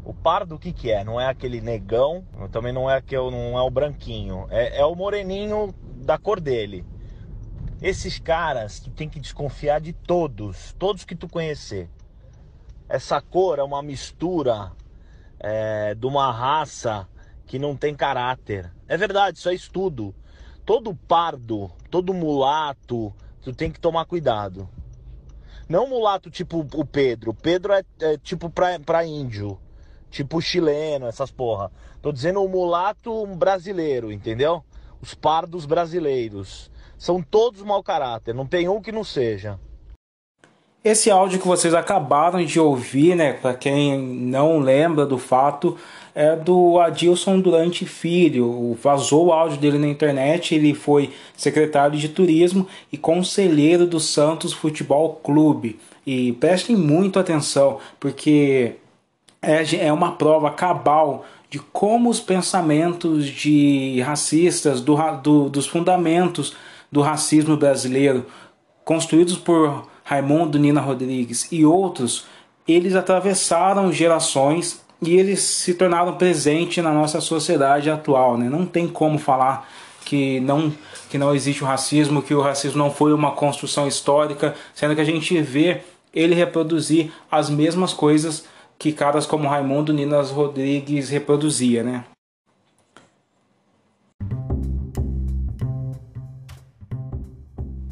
o 0.02 0.14
pardo 0.14 0.54
o 0.54 0.58
que 0.58 0.72
que 0.72 0.90
é? 0.90 1.04
Não 1.04 1.20
é 1.20 1.26
aquele 1.26 1.60
negão, 1.60 2.24
também 2.50 2.72
não 2.72 2.90
é 2.90 2.96
aquele, 2.96 3.30
não 3.30 3.58
é 3.58 3.60
o 3.60 3.68
branquinho, 3.68 4.46
é, 4.48 4.80
é 4.80 4.86
o 4.86 4.94
moreninho 4.94 5.74
da 5.96 6.16
cor 6.16 6.40
dele. 6.40 6.82
Esses 7.82 8.18
caras, 8.18 8.80
tu 8.80 8.90
tem 8.90 9.06
que 9.06 9.20
desconfiar 9.20 9.82
de 9.82 9.92
todos, 9.92 10.74
todos 10.78 11.04
que 11.04 11.14
tu 11.14 11.28
conhecer. 11.28 11.90
Essa 12.88 13.20
cor 13.20 13.58
é 13.58 13.62
uma 13.62 13.82
mistura 13.82 14.72
é, 15.38 15.94
de 15.94 16.06
uma 16.06 16.32
raça 16.32 17.06
que 17.44 17.58
não 17.58 17.76
tem 17.76 17.94
caráter. 17.94 18.72
É 18.88 18.96
verdade, 18.96 19.36
isso 19.36 19.50
é 19.50 19.54
estudo. 19.54 20.14
Todo 20.64 20.94
pardo, 20.94 21.70
todo 21.90 22.14
mulato, 22.14 23.12
tu 23.42 23.52
tem 23.52 23.70
que 23.70 23.78
tomar 23.78 24.06
cuidado. 24.06 24.66
Não 25.68 25.88
mulato 25.88 26.30
tipo 26.30 26.66
o 26.74 26.84
Pedro. 26.84 27.34
Pedro 27.34 27.72
é, 27.72 27.82
é 28.00 28.18
tipo 28.18 28.48
pra, 28.48 28.78
pra 28.78 29.04
índio. 29.04 29.58
Tipo 30.10 30.40
chileno, 30.40 31.06
essas 31.06 31.30
porra. 31.30 31.70
Tô 32.00 32.12
dizendo 32.12 32.42
o 32.42 32.48
mulato 32.48 33.26
brasileiro, 33.26 34.12
entendeu? 34.12 34.62
Os 35.00 35.14
pardos 35.14 35.66
brasileiros. 35.66 36.70
São 36.96 37.20
todos 37.20 37.62
mau 37.62 37.82
caráter. 37.82 38.34
Não 38.34 38.46
tem 38.46 38.68
um 38.68 38.80
que 38.80 38.92
não 38.92 39.02
seja. 39.02 39.58
Esse 40.84 41.10
áudio 41.10 41.40
que 41.40 41.48
vocês 41.48 41.74
acabaram 41.74 42.44
de 42.44 42.60
ouvir, 42.60 43.16
né, 43.16 43.32
para 43.32 43.54
quem 43.54 44.00
não 44.00 44.60
lembra 44.60 45.04
do 45.04 45.18
fato, 45.18 45.76
é 46.16 46.34
do 46.34 46.80
Adilson 46.80 47.38
Durante 47.40 47.84
Filho. 47.84 48.74
Vazou 48.82 49.26
o 49.26 49.32
áudio 49.32 49.58
dele 49.58 49.76
na 49.76 49.86
internet, 49.86 50.54
ele 50.54 50.72
foi 50.72 51.12
secretário 51.36 51.98
de 51.98 52.08
turismo 52.08 52.66
e 52.90 52.96
conselheiro 52.96 53.86
do 53.86 54.00
Santos 54.00 54.54
Futebol 54.54 55.20
Clube. 55.22 55.78
E 56.06 56.32
prestem 56.32 56.74
muito 56.74 57.18
atenção, 57.18 57.78
porque 58.00 58.76
é, 59.42 59.86
é 59.86 59.92
uma 59.92 60.12
prova 60.12 60.50
cabal 60.50 61.26
de 61.50 61.58
como 61.58 62.08
os 62.08 62.18
pensamentos 62.18 63.26
de 63.26 64.00
racistas, 64.00 64.80
do, 64.80 64.96
do, 65.22 65.50
dos 65.50 65.66
fundamentos 65.66 66.56
do 66.90 67.02
racismo 67.02 67.58
brasileiro, 67.58 68.24
construídos 68.86 69.36
por 69.36 69.86
Raimundo 70.02 70.58
Nina 70.58 70.80
Rodrigues 70.80 71.46
e 71.52 71.62
outros, 71.66 72.24
eles 72.66 72.94
atravessaram 72.94 73.92
gerações 73.92 74.85
e 75.02 75.16
eles 75.16 75.40
se 75.40 75.74
tornaram 75.74 76.14
presentes 76.14 76.82
na 76.82 76.92
nossa 76.92 77.20
sociedade 77.20 77.90
atual. 77.90 78.36
Né? 78.36 78.48
Não 78.48 78.64
tem 78.64 78.88
como 78.88 79.18
falar 79.18 79.68
que 80.04 80.40
não, 80.40 80.72
que 81.10 81.18
não 81.18 81.34
existe 81.34 81.62
o 81.62 81.66
racismo, 81.66 82.22
que 82.22 82.34
o 82.34 82.40
racismo 82.40 82.78
não 82.78 82.90
foi 82.90 83.12
uma 83.12 83.32
construção 83.32 83.86
histórica, 83.86 84.54
sendo 84.74 84.94
que 84.94 85.00
a 85.00 85.04
gente 85.04 85.40
vê 85.42 85.82
ele 86.14 86.34
reproduzir 86.34 87.12
as 87.30 87.50
mesmas 87.50 87.92
coisas 87.92 88.44
que 88.78 88.92
caras 88.92 89.26
como 89.26 89.48
Raimundo 89.48 89.92
Ninas 89.92 90.30
Rodrigues 90.30 91.08
reproduzia, 91.08 91.82
né? 91.82 92.04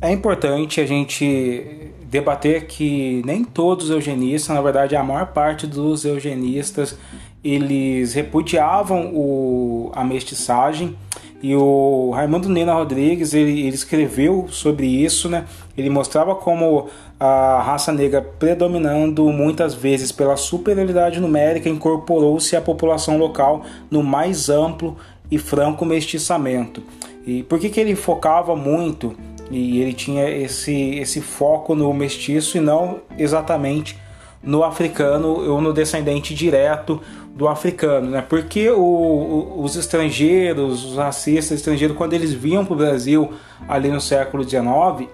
É 0.00 0.12
importante 0.12 0.82
a 0.82 0.86
gente 0.86 1.83
debater 2.10 2.66
que 2.66 3.22
nem 3.24 3.44
todos 3.44 3.86
os 3.86 3.90
eugenistas, 3.90 4.54
na 4.54 4.62
verdade 4.62 4.96
a 4.96 5.02
maior 5.02 5.26
parte 5.28 5.66
dos 5.66 6.04
eugenistas, 6.04 6.98
eles 7.42 8.14
repudiavam 8.14 9.12
o, 9.14 9.92
a 9.94 10.04
mestiçagem 10.04 10.96
e 11.42 11.54
o 11.54 12.10
Raimundo 12.10 12.48
Nena 12.48 12.72
Rodrigues 12.72 13.34
ele, 13.34 13.66
ele, 13.66 13.74
escreveu 13.74 14.46
sobre 14.48 14.86
isso, 14.86 15.28
né? 15.28 15.44
Ele 15.76 15.90
mostrava 15.90 16.34
como 16.34 16.88
a 17.20 17.60
raça 17.62 17.92
negra 17.92 18.22
predominando 18.22 19.30
muitas 19.30 19.74
vezes 19.74 20.10
pela 20.10 20.36
superioridade 20.36 21.20
numérica 21.20 21.68
incorporou-se 21.68 22.56
à 22.56 22.62
população 22.62 23.18
local 23.18 23.62
no 23.90 24.02
mais 24.02 24.48
amplo 24.48 24.96
e 25.30 25.36
franco 25.36 25.84
mestiçamento. 25.84 26.82
E 27.26 27.42
por 27.42 27.58
que, 27.58 27.68
que 27.68 27.78
ele 27.78 27.94
focava 27.94 28.56
muito 28.56 29.14
e 29.50 29.80
ele 29.80 29.92
tinha 29.92 30.28
esse, 30.28 30.96
esse 30.96 31.20
foco 31.20 31.74
no 31.74 31.92
mestiço 31.92 32.56
e 32.56 32.60
não 32.60 33.00
exatamente 33.18 33.98
no 34.42 34.62
africano 34.62 35.28
ou 35.28 35.60
no 35.60 35.72
descendente 35.72 36.34
direto 36.34 37.00
do 37.34 37.48
africano, 37.48 38.10
né? 38.10 38.24
Porque 38.26 38.70
o, 38.70 38.80
o, 38.80 39.62
os 39.62 39.74
estrangeiros, 39.76 40.84
os 40.84 40.96
racistas 40.96 41.58
estrangeiros, 41.58 41.96
quando 41.96 42.12
eles 42.12 42.32
vinham 42.32 42.64
para 42.64 42.74
o 42.74 42.76
Brasil 42.76 43.32
ali 43.68 43.88
no 43.88 44.00
século 44.00 44.48
XIX, 44.48 45.08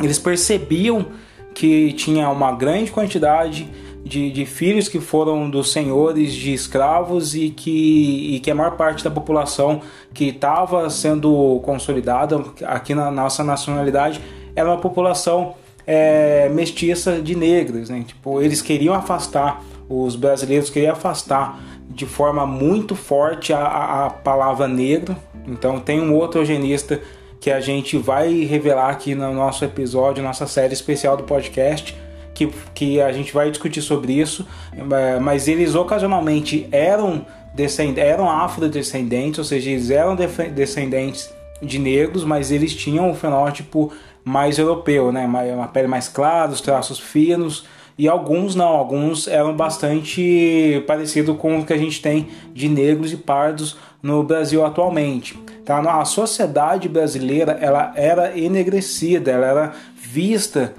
eles 0.00 0.18
percebiam 0.18 1.06
que 1.54 1.92
tinha 1.92 2.30
uma 2.30 2.52
grande 2.52 2.90
quantidade 2.90 3.68
de, 4.04 4.30
de, 4.30 4.44
filhos 4.44 4.88
que 4.88 5.00
foram 5.00 5.48
dos 5.48 5.70
senhores 5.72 6.32
de 6.32 6.52
escravos 6.52 7.34
e 7.34 7.50
que, 7.50 8.34
e 8.34 8.40
que 8.40 8.50
a 8.50 8.54
maior 8.54 8.76
parte 8.76 9.04
da 9.04 9.10
população 9.10 9.80
que 10.12 10.26
estava 10.26 10.90
sendo 10.90 11.60
consolidada 11.64 12.42
aqui 12.64 12.94
na 12.94 13.10
nossa 13.10 13.44
nacionalidade 13.44 14.20
era 14.54 14.68
uma 14.68 14.78
população 14.78 15.54
é, 15.86 16.48
mestiça 16.48 17.20
de 17.20 17.36
negros. 17.36 17.88
Né? 17.88 18.04
Tipo, 18.06 18.40
eles 18.42 18.60
queriam 18.60 18.94
afastar, 18.94 19.62
os 19.88 20.16
brasileiros 20.16 20.70
queriam 20.70 20.92
afastar 20.92 21.60
de 21.88 22.06
forma 22.06 22.46
muito 22.46 22.94
forte 22.94 23.52
a, 23.52 24.06
a, 24.06 24.10
palavra 24.10 24.66
negro. 24.66 25.16
Então 25.46 25.78
tem 25.78 26.00
um 26.00 26.14
outro 26.14 26.40
eugenista 26.40 27.00
que 27.40 27.50
a 27.50 27.60
gente 27.60 27.98
vai 27.98 28.44
revelar 28.44 28.90
aqui 28.90 29.14
no 29.14 29.32
nosso 29.34 29.64
episódio, 29.64 30.22
nossa 30.22 30.46
série 30.46 30.72
especial 30.72 31.16
do 31.16 31.24
podcast, 31.24 31.96
que, 32.34 32.48
que 32.74 33.00
a 33.00 33.12
gente 33.12 33.32
vai 33.32 33.50
discutir 33.50 33.82
sobre 33.82 34.12
isso, 34.12 34.46
é, 34.76 35.18
mas 35.18 35.48
eles 35.48 35.74
ocasionalmente 35.74 36.66
eram, 36.72 37.26
eram 37.96 38.30
afrodescendentes, 38.30 39.38
ou 39.38 39.44
seja, 39.44 39.70
eles 39.70 39.90
eram 39.90 40.16
descendentes 40.16 41.32
de 41.62 41.78
negros, 41.78 42.24
mas 42.24 42.50
eles 42.50 42.74
tinham 42.74 43.10
um 43.10 43.14
fenótipo 43.14 43.92
mais 44.24 44.58
europeu, 44.58 45.12
né? 45.12 45.24
Uma 45.26 45.68
pele 45.68 45.88
mais 45.88 46.08
clara, 46.08 46.50
os 46.50 46.60
traços 46.60 46.98
finos, 46.98 47.66
e 47.98 48.08
alguns 48.08 48.54
não, 48.54 48.68
alguns 48.68 49.28
eram 49.28 49.54
bastante 49.54 50.82
parecido 50.86 51.34
com 51.34 51.60
o 51.60 51.64
que 51.66 51.72
a 51.72 51.78
gente 51.78 52.00
tem 52.00 52.28
de 52.52 52.68
negros 52.68 53.12
e 53.12 53.16
pardos 53.16 53.76
no 54.02 54.22
Brasil 54.22 54.64
atualmente. 54.64 55.38
Tá? 55.64 55.78
A 55.78 56.04
sociedade 56.04 56.88
brasileira 56.88 57.52
ela 57.60 57.92
era 57.94 58.36
enegrecida, 58.36 59.30
ela 59.30 59.46
era 59.46 59.72
vista 59.94 60.74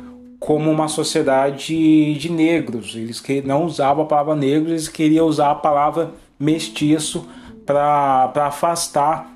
como 0.46 0.70
uma 0.70 0.90
sociedade 0.90 2.16
de 2.16 2.30
negros. 2.30 2.96
Eles 2.96 3.22
que 3.22 3.42
não 3.42 3.64
usavam 3.64 4.04
a 4.04 4.08
palavra 4.08 4.36
negro, 4.36 4.72
eles 4.72 4.90
queriam 4.90 5.26
usar 5.26 5.52
a 5.52 5.56
palavra 5.56 6.12
mestiço 6.38 7.26
para 7.66 8.30
afastar 8.36 9.32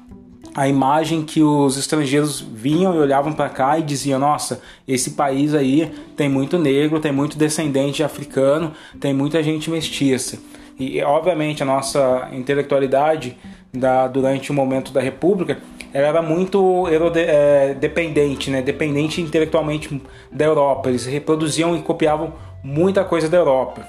a 0.53 0.67
imagem 0.67 1.23
que 1.23 1.41
os 1.41 1.77
estrangeiros 1.77 2.41
vinham 2.41 2.93
e 2.93 2.99
olhavam 2.99 3.31
para 3.31 3.47
cá 3.47 3.79
e 3.79 3.83
diziam: 3.83 4.19
nossa, 4.19 4.61
esse 4.85 5.11
país 5.11 5.53
aí 5.53 5.93
tem 6.17 6.27
muito 6.27 6.59
negro, 6.59 6.99
tem 6.99 7.13
muito 7.13 7.37
descendente 7.37 8.03
africano, 8.03 8.73
tem 8.99 9.13
muita 9.13 9.41
gente 9.41 9.69
mestiça. 9.69 10.37
E 10.77 11.01
obviamente 11.01 11.63
a 11.63 11.65
nossa 11.65 12.27
intelectualidade 12.33 13.37
da, 13.73 14.07
durante 14.09 14.51
o 14.51 14.53
momento 14.53 14.91
da 14.91 14.99
República 14.99 15.57
ela 15.93 16.07
era 16.07 16.21
muito 16.21 16.87
é, 16.89 17.73
dependente, 17.73 18.49
né? 18.49 18.61
dependente 18.61 19.21
intelectualmente 19.21 20.01
da 20.31 20.45
Europa. 20.45 20.89
Eles 20.89 21.05
reproduziam 21.05 21.75
e 21.75 21.81
copiavam 21.81 22.33
muita 22.63 23.03
coisa 23.03 23.29
da 23.29 23.37
Europa. 23.37 23.87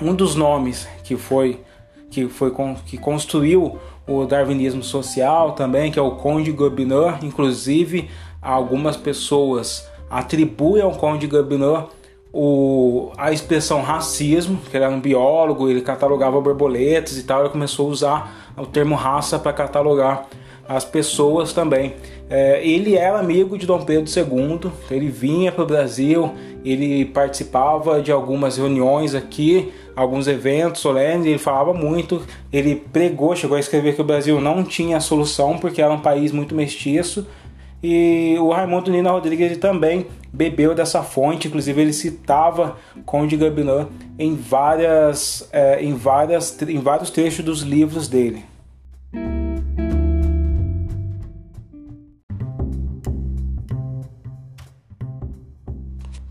Um 0.00 0.14
dos 0.14 0.34
nomes 0.34 0.88
que 1.04 1.16
foi 1.16 1.60
que 2.10 2.28
foi 2.28 2.52
que 2.84 2.98
construiu 2.98 3.78
o 4.06 4.26
darwinismo 4.26 4.82
social 4.82 5.52
também, 5.52 5.90
que 5.90 5.98
é 5.98 6.02
o 6.02 6.10
Conde 6.12 6.52
Gobineau. 6.52 7.18
Inclusive, 7.22 8.10
algumas 8.40 8.98
pessoas 8.98 9.88
atribuem 10.10 10.82
ao 10.82 10.92
Conde 10.92 11.26
Gobineau 11.26 11.90
o, 12.32 13.12
a 13.18 13.30
expressão 13.30 13.82
racismo, 13.82 14.58
que 14.70 14.76
ele 14.76 14.84
era 14.84 14.92
um 14.92 15.00
biólogo, 15.00 15.68
ele 15.68 15.82
catalogava 15.82 16.40
borboletas 16.40 17.18
e 17.18 17.24
tal, 17.24 17.40
ele 17.40 17.50
começou 17.50 17.88
a 17.88 17.90
usar 17.90 18.52
o 18.56 18.66
termo 18.66 18.94
raça 18.94 19.38
para 19.38 19.52
catalogar 19.52 20.26
as 20.76 20.84
pessoas 20.84 21.52
também. 21.52 21.94
É, 22.30 22.66
ele 22.66 22.96
era 22.96 23.18
amigo 23.18 23.58
de 23.58 23.66
Dom 23.66 23.82
Pedro 23.82 24.10
II, 24.10 24.70
ele 24.90 25.08
vinha 25.08 25.52
para 25.52 25.64
o 25.64 25.66
Brasil, 25.66 26.32
ele 26.64 27.04
participava 27.04 28.00
de 28.00 28.10
algumas 28.10 28.56
reuniões 28.56 29.14
aqui, 29.14 29.72
alguns 29.94 30.26
eventos 30.26 30.80
solenes, 30.80 31.26
ele 31.26 31.38
falava 31.38 31.74
muito, 31.74 32.22
ele 32.52 32.76
pregou, 32.92 33.36
chegou 33.36 33.56
a 33.56 33.60
escrever 33.60 33.94
que 33.94 34.00
o 34.00 34.04
Brasil 34.04 34.40
não 34.40 34.64
tinha 34.64 34.98
solução 35.00 35.58
porque 35.58 35.82
era 35.82 35.92
um 35.92 36.00
país 36.00 36.32
muito 36.32 36.54
mestiço. 36.54 37.26
E 37.82 38.36
o 38.38 38.50
Raimundo 38.50 38.92
Nina 38.92 39.10
Rodrigues 39.10 39.58
também 39.58 40.06
bebeu 40.32 40.72
dessa 40.72 41.02
fonte, 41.02 41.48
inclusive 41.48 41.82
ele 41.82 41.92
citava 41.92 42.76
Conde 43.04 43.36
Gabinot 43.36 43.88
em 44.18 44.36
várias, 44.36 45.48
é, 45.52 45.82
em 45.82 45.94
várias, 45.94 46.62
em 46.62 46.78
vários 46.78 47.10
trechos 47.10 47.44
dos 47.44 47.62
livros 47.62 48.06
dele. 48.06 48.44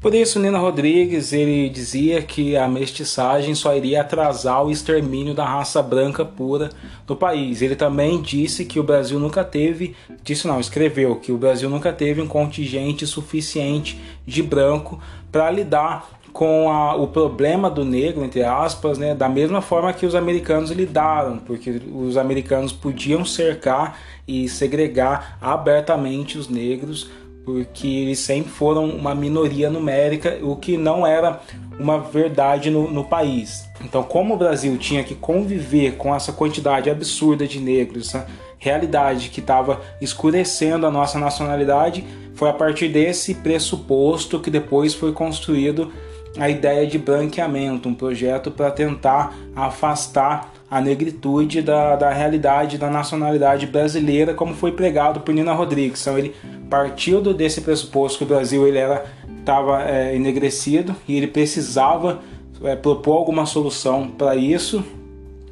Por 0.01 0.15
isso, 0.15 0.39
Nina 0.39 0.57
Rodrigues 0.57 1.31
ele 1.31 1.69
dizia 1.69 2.23
que 2.23 2.57
a 2.57 2.67
mestiçagem 2.67 3.53
só 3.53 3.75
iria 3.75 4.01
atrasar 4.01 4.65
o 4.65 4.71
extermínio 4.71 5.35
da 5.35 5.45
raça 5.45 5.79
branca 5.79 6.25
pura 6.25 6.71
do 7.05 7.15
país. 7.15 7.61
Ele 7.61 7.75
também 7.75 8.19
disse 8.19 8.65
que 8.65 8.79
o 8.79 8.83
Brasil 8.83 9.19
nunca 9.19 9.43
teve, 9.43 9.95
disse 10.23 10.47
não, 10.47 10.59
escreveu 10.59 11.17
que 11.17 11.31
o 11.31 11.37
Brasil 11.37 11.69
nunca 11.69 11.93
teve 11.93 12.19
um 12.19 12.27
contingente 12.27 13.05
suficiente 13.05 14.01
de 14.25 14.41
branco 14.41 14.99
para 15.31 15.51
lidar 15.51 16.09
com 16.33 16.71
a, 16.71 16.95
o 16.95 17.07
problema 17.07 17.69
do 17.69 17.85
negro, 17.85 18.25
entre 18.25 18.41
aspas, 18.41 18.97
né, 18.97 19.13
da 19.13 19.29
mesma 19.29 19.61
forma 19.61 19.93
que 19.93 20.07
os 20.07 20.15
americanos 20.15 20.71
lidaram, 20.71 21.37
porque 21.37 21.79
os 21.93 22.17
americanos 22.17 22.71
podiam 22.71 23.23
cercar 23.23 23.99
e 24.27 24.49
segregar 24.49 25.37
abertamente 25.39 26.39
os 26.39 26.47
negros 26.47 27.07
porque 27.43 27.87
eles 27.87 28.19
sempre 28.19 28.51
foram 28.51 28.85
uma 28.85 29.15
minoria 29.15 29.69
numérica, 29.69 30.37
o 30.41 30.55
que 30.55 30.77
não 30.77 31.05
era 31.05 31.41
uma 31.79 31.99
verdade 31.99 32.69
no, 32.69 32.89
no, 32.91 33.03
país. 33.03 33.67
Então, 33.83 34.03
como 34.03 34.35
o 34.35 34.37
Brasil 34.37 34.77
tinha 34.77 35.03
que 35.03 35.15
conviver 35.15 35.97
com 35.97 36.13
essa 36.13 36.31
quantidade 36.31 36.89
absurda 36.89 37.47
de 37.47 37.59
negros, 37.59 38.09
essa 38.09 38.27
realidade 38.59 39.29
que 39.29 39.39
estava 39.39 39.81
escurecendo 39.99 40.85
a 40.85 40.91
nossa 40.91 41.17
nacionalidade, 41.17 42.05
foi 42.35 42.49
a 42.49 42.53
partir 42.53 42.89
desse 42.89 43.33
pressuposto 43.33 44.39
que 44.39 44.51
depois 44.51 44.93
foi 44.93 45.11
construído 45.11 45.91
a 46.37 46.49
ideia 46.49 46.87
de 46.87 46.97
branqueamento, 46.97 47.89
um 47.89 47.93
projeto 47.93 48.51
para 48.51 48.71
tentar 48.71 49.35
afastar 49.55 50.53
a 50.71 50.79
negritude 50.79 51.61
da, 51.61 51.97
da 51.97 52.09
realidade 52.11 52.77
da 52.77 52.89
nacionalidade 52.89 53.67
brasileira, 53.67 54.33
como 54.33 54.53
foi 54.53 54.71
pregado 54.71 55.19
por 55.19 55.35
Nina 55.35 55.51
Rodrigues. 55.51 55.99
Então 55.99 56.17
ele 56.17 56.33
partiu 56.69 57.21
desse 57.33 57.59
pressuposto 57.59 58.19
que 58.19 58.23
o 58.23 58.27
Brasil 58.27 58.65
ele 58.65 58.77
era 58.77 59.03
estava 59.37 59.83
é, 59.83 60.15
enegrecido 60.15 60.95
e 61.07 61.17
ele 61.17 61.27
precisava 61.27 62.21
é, 62.63 62.73
propor 62.73 63.17
alguma 63.17 63.45
solução 63.45 64.07
para 64.07 64.33
isso. 64.33 64.81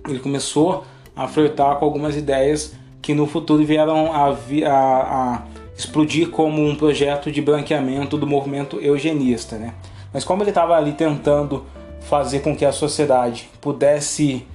Ele 0.07 0.19
começou 0.19 0.85
a 1.13 1.27
flertar 1.27 1.75
com 1.75 1.83
algumas 1.85 2.15
ideias 2.15 2.73
que 3.01 3.13
no 3.13 3.27
futuro 3.27 3.65
vieram 3.65 4.13
a, 4.13 4.29
a, 4.29 4.71
a 4.71 5.43
explodir 5.77 6.29
como 6.29 6.65
um 6.65 6.75
projeto 6.75 7.29
de 7.29 7.41
branqueamento 7.41 8.17
do 8.17 8.25
movimento 8.25 8.79
eugenista, 8.79 9.57
né? 9.57 9.73
Mas 10.13 10.23
como 10.23 10.43
ele 10.43 10.49
estava 10.51 10.77
ali 10.77 10.93
tentando 10.93 11.65
fazer 12.01 12.39
com 12.39 12.55
que 12.55 12.63
a 12.63 12.71
sociedade 12.71 13.49
pudesse 13.59 14.45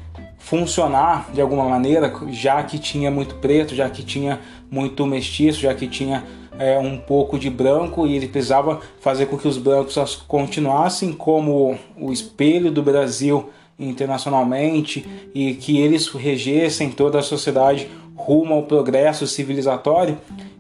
funcionar 0.45 1.31
de 1.33 1.41
alguma 1.41 1.65
maneira, 1.65 2.13
já 2.29 2.63
que 2.63 2.79
tinha 2.79 3.11
muito 3.11 3.37
preto, 3.37 3.75
já 3.75 3.89
que 3.89 4.03
tinha 4.03 4.41
muito 4.71 5.07
mestiço, 5.07 5.61
já 5.61 5.75
que 5.75 5.89
tinha 5.89 6.23
é, 6.59 6.79
um 6.79 6.99
pouco 6.99 7.39
de 7.39 7.49
branco 7.49 8.07
e 8.07 8.15
ele 8.15 8.29
precisava 8.29 8.79
fazer 9.01 9.25
com 9.27 9.39
que 9.39 9.49
os 9.49 9.57
brancos 9.57 10.23
continuassem 10.29 11.15
como 11.15 11.79
o 11.99 12.13
espelho 12.13 12.71
do 12.71 12.83
Brasil 12.83 13.49
internacionalmente 13.79 15.07
e 15.35 15.55
que 15.55 15.81
eles 15.81 16.09
regessem 16.09 16.91
toda 16.91 17.19
a 17.19 17.23
sociedade 17.23 17.89
rumo 18.15 18.53
ao 18.53 18.63
progresso 18.65 19.27
civilizatório, 19.27 20.19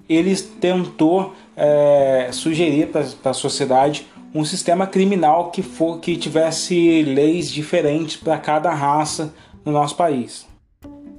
ele 0.08 0.34
tentou 0.34 1.34
é, 1.54 2.30
sugerir 2.32 2.88
para 2.88 3.30
a 3.30 3.34
sociedade 3.34 4.06
um 4.34 4.46
sistema 4.46 4.86
criminal 4.86 5.50
que, 5.50 5.62
for, 5.62 6.00
que 6.00 6.16
tivesse 6.16 7.02
leis 7.02 7.52
diferentes 7.52 8.16
para 8.16 8.38
cada 8.38 8.72
raça 8.72 9.32
no 9.64 9.72
nosso 9.72 9.96
país. 9.96 10.46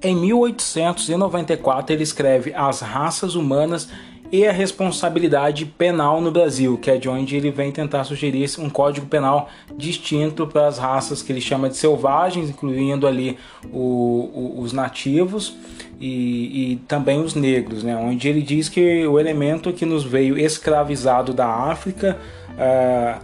Em 0.02 0.16
1894, 0.16 1.94
ele 1.94 2.04
escreve 2.04 2.54
As 2.54 2.82
Raças 2.82 3.36
Humanas 3.36 3.90
e 4.32 4.46
a 4.46 4.52
Responsabilidade 4.52 5.66
Penal 5.66 6.20
no 6.20 6.32
Brasil, 6.32 6.78
que 6.78 6.90
é 6.92 6.98
de 6.98 7.08
onde 7.08 7.36
ele 7.36 7.52
vem 7.52 7.72
tentar 7.72 8.04
sugerir 8.04 8.50
um 8.60 8.70
código 8.70 9.08
penal 9.08 9.50
distinto 9.78 10.46
para 10.48 10.68
as 10.68 10.78
raças 10.78 11.22
que 11.22 11.32
ele 11.32 11.42
chama 11.42 11.70
de 11.70 11.78
selvagens, 11.78 12.50
incluindo 12.50 13.08
ali 13.08 13.38
o, 13.72 13.78
o, 14.34 14.62
os 14.62 14.74
nativos 14.74 15.56
e, 16.00 16.74
e, 16.74 16.76
também 16.88 17.22
os 17.22 17.36
negros, 17.36 17.84
né? 17.84 17.96
onde 17.96 18.28
ele 18.28 18.42
diz 18.42 18.68
que 18.68 19.06
o 19.08 19.20
elemento 19.20 19.72
que 19.72 19.86
nos 19.86 20.04
veio 20.04 20.38
escravizado 20.38 21.34
da 21.34 21.48
África 21.48 22.18
uh, 22.52 23.24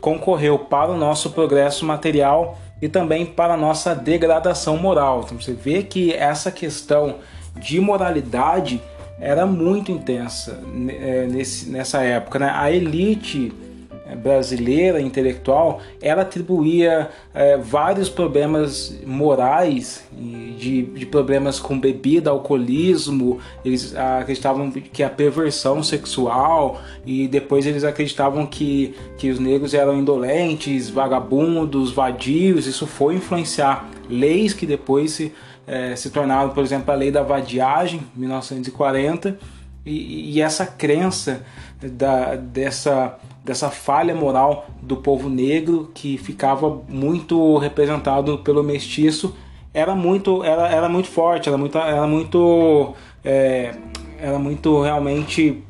concorreu 0.00 0.58
para 0.58 0.90
o 0.90 0.96
nosso 0.96 1.30
progresso 1.30 1.84
material 1.84 2.58
e 2.80 2.88
também 2.88 3.26
para 3.26 3.54
a 3.54 3.56
nossa 3.56 3.94
degradação 3.94 4.76
moral. 4.76 5.22
Então 5.24 5.40
você 5.40 5.52
vê 5.52 5.82
que 5.82 6.12
essa 6.12 6.50
questão 6.50 7.16
de 7.56 7.80
moralidade 7.80 8.80
era 9.20 9.44
muito 9.46 9.90
intensa 9.90 10.60
é, 10.88 11.26
nesse, 11.26 11.68
nessa 11.70 12.02
época. 12.02 12.38
Né? 12.38 12.52
A 12.54 12.70
elite 12.70 13.52
é, 13.52 13.67
brasileira 14.16 15.00
intelectual 15.00 15.80
ela 16.00 16.22
atribuía 16.22 17.10
é, 17.34 17.56
vários 17.56 18.08
problemas 18.08 18.98
morais 19.06 20.04
de, 20.12 20.82
de, 20.82 21.06
problemas 21.06 21.60
com 21.60 21.78
bebida, 21.78 22.30
alcoolismo. 22.30 23.38
Eles 23.64 23.94
acreditavam 23.94 24.70
que 24.70 25.02
a 25.02 25.10
perversão 25.10 25.82
sexual 25.82 26.80
e 27.06 27.28
depois 27.28 27.66
eles 27.66 27.84
acreditavam 27.84 28.46
que, 28.46 28.94
que 29.16 29.30
os 29.30 29.38
negros 29.38 29.74
eram 29.74 29.98
indolentes, 29.98 30.88
vagabundos, 30.88 31.92
vadios. 31.92 32.66
Isso 32.66 32.86
foi 32.86 33.16
influenciar 33.16 33.88
leis 34.08 34.54
que 34.54 34.66
depois 34.66 35.12
se, 35.12 35.32
é, 35.66 35.94
se 35.94 36.10
tornaram 36.10 36.50
por 36.50 36.64
exemplo 36.64 36.92
a 36.92 36.96
lei 36.96 37.10
da 37.10 37.22
vadiagem 37.22 38.00
1940 38.16 39.57
E, 39.88 40.32
e 40.32 40.40
essa 40.40 40.66
crença 40.66 41.44
da, 41.80 42.36
dessa, 42.36 43.18
dessa 43.44 43.70
falha 43.70 44.14
moral 44.14 44.66
do 44.82 44.96
povo 44.96 45.28
negro 45.28 45.90
que 45.94 46.18
ficava 46.18 46.82
muito 46.88 47.56
representado 47.58 48.38
pelo 48.38 48.62
mestiço 48.62 49.34
era 49.72 49.94
muito, 49.94 50.42
era, 50.42 50.68
era 50.68 50.88
muito 50.88 51.08
forte, 51.08 51.48
era 51.48 51.56
muito, 51.56 51.78
era 51.78 52.06
muito, 52.06 52.94
é, 53.24 53.74
era 54.18 54.38
muito 54.38 54.82
realmente 54.82 55.62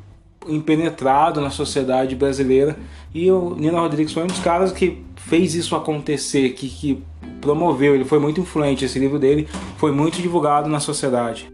impenetrado 0.47 1.41
na 1.41 1.49
sociedade 1.49 2.15
brasileira 2.15 2.75
e 3.13 3.29
o 3.31 3.55
Nino 3.55 3.77
Rodrigues 3.77 4.13
foi 4.13 4.23
um 4.23 4.27
dos 4.27 4.39
caras 4.39 4.71
que 4.71 5.03
fez 5.15 5.53
isso 5.53 5.75
acontecer, 5.75 6.51
que, 6.51 6.67
que 6.69 7.03
promoveu, 7.41 7.95
ele 7.95 8.05
foi 8.05 8.19
muito 8.19 8.41
influente, 8.41 8.85
esse 8.85 8.99
livro 8.99 9.19
dele 9.19 9.47
foi 9.77 9.91
muito 9.91 10.21
divulgado 10.21 10.69
na 10.69 10.79
sociedade. 10.79 11.51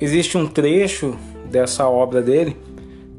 Existe 0.00 0.38
um 0.38 0.46
trecho 0.46 1.16
dessa 1.50 1.88
obra 1.88 2.22
dele 2.22 2.56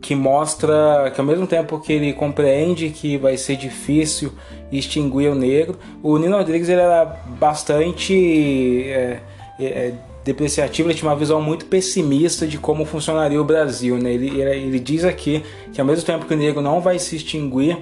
que 0.02 0.16
mostra 0.16 1.12
que 1.14 1.20
ao 1.20 1.28
mesmo 1.28 1.46
tempo 1.46 1.80
que 1.80 1.92
ele 1.92 2.14
compreende 2.14 2.90
que 2.90 3.18
vai 3.18 3.38
ser 3.38 3.56
difícil 3.58 4.32
extinguir 4.72 5.30
o 5.30 5.36
negro, 5.36 5.78
o 6.02 6.18
Nino 6.18 6.38
Rodrigues 6.38 6.70
ele 6.70 6.82
era 6.82 7.06
bastante 7.40 8.84
é, 8.88 9.20
é, 9.60 9.94
depreciativo, 10.24 10.90
ele 10.90 10.98
tinha 10.98 11.10
uma 11.10 11.18
visão 11.18 11.42
muito 11.42 11.66
pessimista 11.66 12.48
de 12.48 12.58
como 12.58 12.86
funcionaria 12.86 13.42
o 13.42 13.44
Brasil. 13.44 13.98
Né? 13.98 14.14
Ele, 14.14 14.42
ele 14.42 14.80
diz 14.80 15.04
aqui 15.04 15.44
que 15.74 15.82
ao 15.82 15.88
mesmo 15.88 16.06
tempo 16.06 16.26
que 16.26 16.34
o 16.34 16.38
negro 16.38 16.62
não 16.62 16.80
vai 16.80 16.98
se 17.00 17.16
extinguir, 17.16 17.78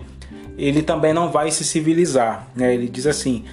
ele 0.58 0.82
também 0.82 1.14
não 1.14 1.32
vai 1.32 1.52
se 1.52 1.64
civilizar. 1.64 2.48
Né? 2.56 2.74
Ele 2.74 2.88
diz 2.88 3.06
assim: 3.06 3.44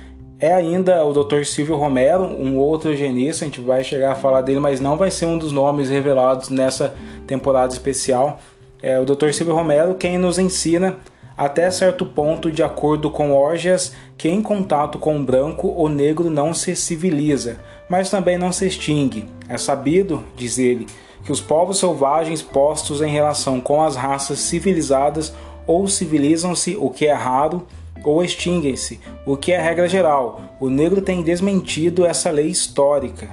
é 0.44 0.52
ainda 0.52 1.02
o 1.06 1.12
Dr. 1.12 1.44
Silvio 1.44 1.74
Romero, 1.74 2.22
um 2.22 2.58
outro 2.58 2.90
eugenista, 2.90 3.44
a 3.44 3.48
gente 3.48 3.62
vai 3.62 3.82
chegar 3.82 4.12
a 4.12 4.14
falar 4.14 4.42
dele, 4.42 4.60
mas 4.60 4.78
não 4.78 4.94
vai 4.94 5.10
ser 5.10 5.24
um 5.24 5.38
dos 5.38 5.52
nomes 5.52 5.88
revelados 5.88 6.50
nessa 6.50 6.94
temporada 7.26 7.72
especial. 7.72 8.38
É 8.82 9.00
o 9.00 9.06
Dr. 9.06 9.30
Silvio 9.30 9.54
Romero 9.54 9.94
quem 9.94 10.18
nos 10.18 10.38
ensina 10.38 10.98
até 11.34 11.70
certo 11.70 12.04
ponto, 12.04 12.52
de 12.52 12.62
acordo 12.62 13.10
com 13.10 13.32
Orgias, 13.32 13.94
que 14.18 14.28
em 14.28 14.42
contato 14.42 14.98
com 14.98 15.16
o 15.16 15.24
branco 15.24 15.68
o 15.68 15.88
negro 15.88 16.28
não 16.28 16.52
se 16.52 16.76
civiliza, 16.76 17.58
mas 17.88 18.10
também 18.10 18.36
não 18.36 18.52
se 18.52 18.66
extingue. 18.66 19.26
É 19.48 19.56
sabido, 19.56 20.22
diz 20.36 20.58
ele, 20.58 20.86
que 21.24 21.32
os 21.32 21.40
povos 21.40 21.78
selvagens 21.78 22.42
postos 22.42 23.00
em 23.00 23.10
relação 23.10 23.62
com 23.62 23.82
as 23.82 23.96
raças 23.96 24.40
civilizadas 24.40 25.32
ou 25.66 25.88
civilizam-se, 25.88 26.76
o 26.78 26.90
que 26.90 27.06
é 27.06 27.14
raro, 27.14 27.66
ou 28.04 28.22
extinguem-se, 28.22 29.00
o 29.26 29.36
que 29.36 29.52
é 29.52 29.60
regra 29.60 29.88
geral. 29.88 30.40
O 30.60 30.68
negro 30.68 31.00
tem 31.00 31.22
desmentido 31.22 32.04
essa 32.04 32.30
lei 32.30 32.46
histórica. 32.46 33.28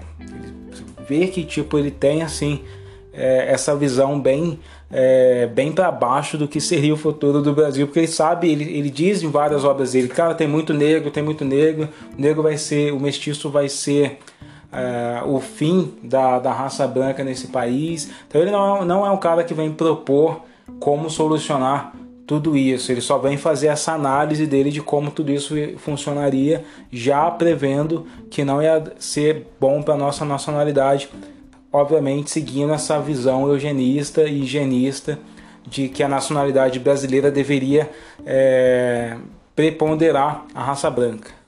Vê 1.07 1.27
que 1.27 1.43
tipo 1.43 1.77
ele 1.77 1.91
tem 1.91 2.23
assim 2.23 2.61
é, 3.13 3.51
essa 3.51 3.75
visão 3.75 4.19
bem 4.19 4.59
é, 4.91 5.47
bem 5.47 5.71
para 5.71 5.89
baixo 5.89 6.37
do 6.37 6.47
que 6.47 6.59
seria 6.59 6.93
o 6.93 6.97
futuro 6.97 7.41
do 7.41 7.53
Brasil, 7.53 7.87
porque 7.87 7.99
ele 7.99 8.07
sabe, 8.07 8.51
ele, 8.51 8.65
ele 8.77 8.89
diz 8.89 9.23
em 9.23 9.29
várias 9.29 9.63
obras 9.63 9.93
dele, 9.93 10.09
cara, 10.09 10.35
tem 10.35 10.47
muito 10.47 10.73
negro, 10.73 11.09
tem 11.09 11.23
muito 11.23 11.45
negro, 11.45 11.87
o 12.17 12.21
negro 12.21 12.43
vai 12.43 12.57
ser, 12.57 12.91
o 12.91 12.99
mestiço 12.99 13.49
vai 13.49 13.69
ser 13.69 14.19
é, 14.71 15.21
o 15.25 15.39
fim 15.39 15.93
da, 16.03 16.39
da 16.39 16.51
raça 16.51 16.85
branca 16.87 17.23
nesse 17.23 17.47
país. 17.47 18.09
Então 18.27 18.41
ele 18.41 18.51
não, 18.51 18.81
é 18.81 18.85
não 18.85 19.05
é 19.05 19.11
um 19.11 19.17
cara 19.17 19.43
que 19.43 19.53
vem 19.53 19.71
propor 19.71 20.41
como 20.79 21.09
solucionar 21.09 21.93
tudo 22.31 22.55
isso. 22.55 22.93
Ele 22.93 23.01
só 23.01 23.17
vem 23.17 23.35
fazer 23.35 23.67
essa 23.67 23.91
análise 23.91 24.47
dele 24.47 24.71
de 24.71 24.81
como 24.81 25.11
tudo 25.11 25.33
isso 25.33 25.53
funcionaria, 25.75 26.63
já 26.89 27.29
prevendo 27.29 28.07
que 28.29 28.45
não 28.45 28.63
ia 28.63 28.81
ser 28.97 29.47
bom 29.59 29.83
para 29.83 29.97
nossa 29.97 30.23
nacionalidade 30.23 31.09
obviamente 31.73 32.31
seguindo 32.31 32.73
essa 32.73 32.99
visão 33.01 33.47
eugenista 33.47 34.23
e 34.23 34.43
higienista 34.43 35.19
de 35.67 35.89
que 35.89 36.03
a 36.03 36.07
nacionalidade 36.07 36.79
brasileira 36.79 37.29
deveria 37.29 37.89
é, 38.25 39.17
preponderar 39.53 40.45
a 40.55 40.63
raça 40.63 40.89
branca. 40.89 41.40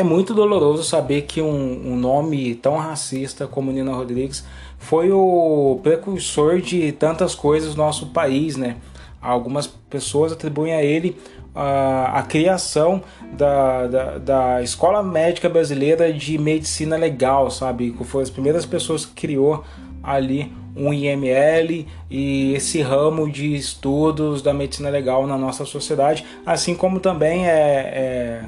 É 0.00 0.02
muito 0.02 0.34
doloroso 0.34 0.82
saber 0.82 1.22
que 1.22 1.42
um, 1.42 1.92
um, 1.92 1.96
nome 1.96 2.54
tão 2.54 2.76
racista 2.76 3.46
como 3.46 3.70
Nino 3.70 3.94
Rodrigues 3.94 4.44
foi 4.78 5.12
o 5.12 5.78
precursor 5.82 6.60
de 6.60 6.90
tantas 6.92 7.34
coisas 7.34 7.76
no 7.76 7.84
nosso 7.84 8.06
país, 8.06 8.56
né? 8.56 8.76
Algumas 9.20 9.66
pessoas 9.66 10.32
atribuem 10.32 10.72
a 10.72 10.82
ele 10.82 11.16
a, 11.54 12.18
a 12.18 12.22
criação 12.22 13.02
da, 13.32 13.86
da, 13.86 14.18
da, 14.18 14.62
Escola 14.62 15.02
Médica 15.02 15.48
Brasileira 15.48 16.10
de 16.10 16.38
Medicina 16.38 16.96
Legal, 16.96 17.50
sabe? 17.50 17.94
Foi 18.04 18.22
as 18.22 18.30
primeiras 18.30 18.64
pessoas 18.64 19.04
que 19.04 19.12
criou 19.12 19.62
ali 20.02 20.50
um 20.74 20.94
IML 20.94 21.86
e 22.08 22.54
esse 22.54 22.80
ramo 22.80 23.30
de 23.30 23.54
estudos 23.54 24.40
da 24.40 24.54
medicina 24.54 24.88
legal 24.88 25.26
na 25.26 25.36
nossa 25.36 25.66
sociedade, 25.66 26.24
assim 26.46 26.74
como 26.74 27.00
também 27.00 27.46
é, 27.46 27.50
é 27.52 28.42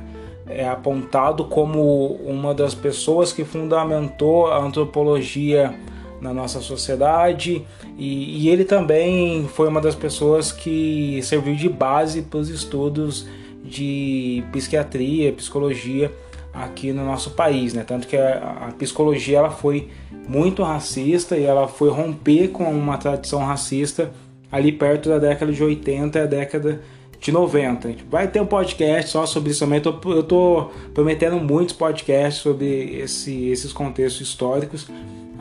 é 0.57 0.69
apontado 0.69 1.45
como 1.45 2.15
uma 2.25 2.55
das 2.55 2.75
pessoas 2.75 3.33
que 3.33 3.45
fundamentou 3.45 4.47
a 4.47 4.59
antropologia 4.59 5.75
na 6.21 6.33
nossa 6.33 6.61
sociedade 6.61 7.67
e, 7.99 8.45
e, 8.45 8.49
ele 8.49 8.65
também 8.65 9.49
foi 9.49 9.69
uma 9.69 9.81
das 9.81 9.95
pessoas 9.95 10.53
que 10.53 11.21
serviu 11.23 11.57
de 11.57 11.69
base 11.69 12.23
para 12.23 12.39
os 12.39 12.49
estudos 12.49 13.27
de 13.65 14.45
psiquiatria, 14.53 15.33
psicologia 15.33 16.13
aqui 16.53 16.93
no 16.93 17.05
nosso 17.05 17.31
país, 17.31 17.75
né? 17.75 17.85
Tanto 17.87 18.07
que 18.07 18.17
a, 18.17 18.69
a 18.69 18.73
psicologia 18.73 19.39
ela 19.39 19.51
foi 19.51 19.89
muito 20.29 20.63
racista 20.63 21.37
e 21.37 21.45
ela 21.45 21.67
foi 21.67 21.91
romper 21.91 22.49
com 22.49 22.65
uma 22.65 22.99
tradição 22.99 23.41
racista 23.45 24.13
ali 24.51 24.71
perto 24.71 25.09
da 25.09 25.19
década 25.19 25.51
de 25.51 25.63
80 25.63 26.19
e 26.19 26.23
a 26.23 26.27
década 26.27 26.83
de 27.23 27.31
90. 27.31 27.89
A 27.89 27.91
gente 27.93 28.05
vai 28.11 28.27
ter 28.27 28.43
um 28.43 28.47
podcast 28.47 29.13
só 29.13 29.25
sobre 29.25 29.53
isso 29.53 29.61
também. 29.61 29.81
Eu 29.83 29.93
tô, 29.93 30.13
eu 30.13 30.23
tô 30.25 30.71
prometendo 30.93 31.37
muitos 31.37 31.75
podcasts 31.75 32.43
sobre 32.43 32.97
esse, 33.01 33.49
esses 33.49 33.73
contextos 33.73 34.29
históricos, 34.29 34.89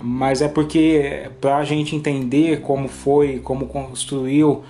mas 0.02 0.44
é 0.44 0.48
porque 0.48 1.30
para 1.42 1.58
a 1.58 1.66
gente 1.66 1.96
entender 1.96 2.62
como 2.62 2.88
foi, 2.88 3.40
como 3.40 3.66
construiu, 3.66 4.64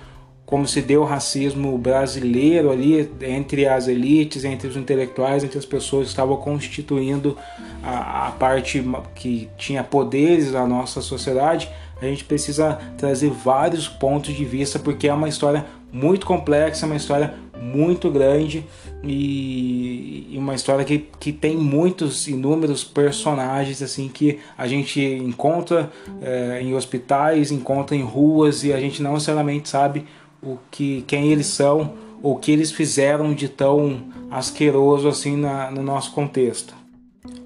como 0.46 0.66
se 0.66 0.80
deu 0.80 1.02
o 1.02 1.04
racismo 1.04 1.76
brasileiro 1.76 2.70
ali 2.70 3.10
entre 3.20 3.66
as 3.66 3.88
elites, 3.88 4.44
entre 4.44 4.68
os 4.68 4.76
intelectuais, 4.76 5.44
entre 5.44 5.58
as 5.58 5.66
pessoas 5.66 6.04
que 6.04 6.10
estavam 6.10 6.36
constituindo 6.38 7.36
a, 7.82 8.28
a 8.28 8.30
parte 8.32 8.82
que 9.14 9.50
tinha 9.58 9.84
poderes 9.84 10.52
na 10.52 10.66
nossa 10.66 11.02
sociedade, 11.02 11.70
a 12.06 12.08
gente 12.08 12.24
precisa 12.24 12.78
trazer 12.98 13.30
vários 13.30 13.88
pontos 13.88 14.34
de 14.34 14.44
vista 14.44 14.78
porque 14.78 15.08
é 15.08 15.14
uma 15.14 15.28
história 15.28 15.64
muito 15.92 16.26
complexa, 16.26 16.86
uma 16.86 16.96
história 16.96 17.34
muito 17.62 18.10
grande 18.10 18.64
e, 19.04 20.34
uma 20.36 20.54
história 20.54 20.84
que, 20.84 21.06
que 21.20 21.32
tem 21.32 21.56
muitos 21.56 22.26
inúmeros 22.26 22.82
personagens 22.82 23.80
assim 23.80 24.08
que 24.08 24.40
a 24.58 24.66
gente 24.66 25.00
encontra 25.00 25.90
é, 26.20 26.60
em 26.60 26.74
hospitais, 26.74 27.52
encontra 27.52 27.94
em 27.94 28.02
ruas 28.02 28.64
e 28.64 28.72
a 28.72 28.80
gente 28.80 29.00
não 29.00 29.14
necessariamente 29.14 29.68
sabe 29.68 30.04
o 30.42 30.58
que 30.70 31.04
quem 31.06 31.30
eles 31.30 31.46
são 31.46 31.94
ou 32.20 32.34
o 32.34 32.38
que 32.38 32.50
eles 32.50 32.72
fizeram 32.72 33.32
de 33.32 33.48
tão 33.48 34.02
asqueroso 34.30 35.08
assim 35.08 35.36
na, 35.36 35.70
no 35.70 35.82
nosso 35.82 36.12
contexto. 36.12 36.74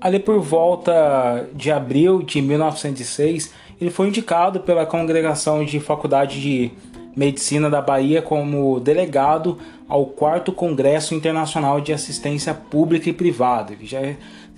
Ali 0.00 0.18
por 0.18 0.40
volta 0.40 1.48
de 1.54 1.70
abril 1.70 2.22
de 2.22 2.40
1906, 2.40 3.52
ele 3.80 3.90
foi 3.90 4.08
indicado 4.08 4.60
pela 4.60 4.86
congregação 4.86 5.64
de 5.64 5.78
faculdade 5.80 6.40
de 6.40 6.70
Medicina 7.16 7.70
da 7.70 7.80
Bahia 7.80 8.20
como 8.20 8.78
delegado 8.78 9.58
ao 9.88 10.06
4 10.06 10.52
Congresso 10.52 11.14
Internacional 11.14 11.80
de 11.80 11.92
Assistência 11.92 12.52
Pública 12.52 13.08
e 13.08 13.12
Privada. 13.12 13.72
Ele 13.72 13.86
já, 13.86 14.00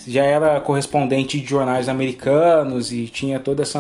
já 0.07 0.25
era 0.25 0.61
correspondente 0.61 1.41
de 1.41 1.47
jornais 1.47 1.89
americanos 1.89 2.93
e 2.93 3.07
tinha 3.07 3.39
todo 3.39 3.63
esse 3.63 3.79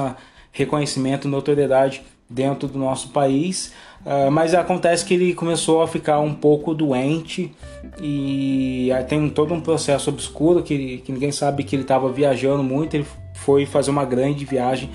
reconhecimento 0.52 1.26
e 1.26 1.30
notoriedade 1.30 2.02
dentro 2.30 2.68
do 2.68 2.78
nosso 2.78 3.08
país. 3.08 3.72
Uh, 4.04 4.30
mas 4.30 4.54
acontece 4.54 5.04
que 5.04 5.14
ele 5.14 5.34
começou 5.34 5.82
a 5.82 5.88
ficar 5.88 6.20
um 6.20 6.32
pouco 6.32 6.72
doente 6.72 7.52
e 8.00 8.90
tem 9.08 9.28
todo 9.28 9.52
um 9.52 9.60
processo 9.60 10.10
obscuro 10.10 10.62
que, 10.62 10.98
que 10.98 11.10
ninguém 11.10 11.32
sabe 11.32 11.64
que 11.64 11.74
ele 11.74 11.82
estava 11.82 12.10
viajando 12.12 12.62
muito. 12.62 12.94
Ele 12.94 13.06
foi 13.34 13.66
fazer 13.66 13.90
uma 13.90 14.04
grande 14.04 14.44
viagem 14.44 14.88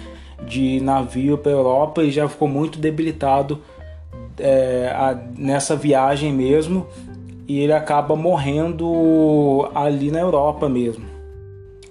de 0.47 0.79
navio 0.82 1.38
para 1.38 1.51
a 1.51 1.56
Europa 1.56 2.03
e 2.03 2.12
já 2.12 2.27
ficou 2.27 2.47
muito 2.47 2.79
debilitado 2.79 3.62
é, 4.39 4.91
a, 4.93 5.17
nessa 5.38 5.75
viagem 5.75 6.34
mesmo 6.34 6.88
e 7.47 7.60
ele 7.60 7.73
acaba 7.73 8.15
morrendo 8.15 9.69
ali 9.75 10.12
na 10.12 10.19
Europa 10.19 10.69
mesmo. 10.69 11.06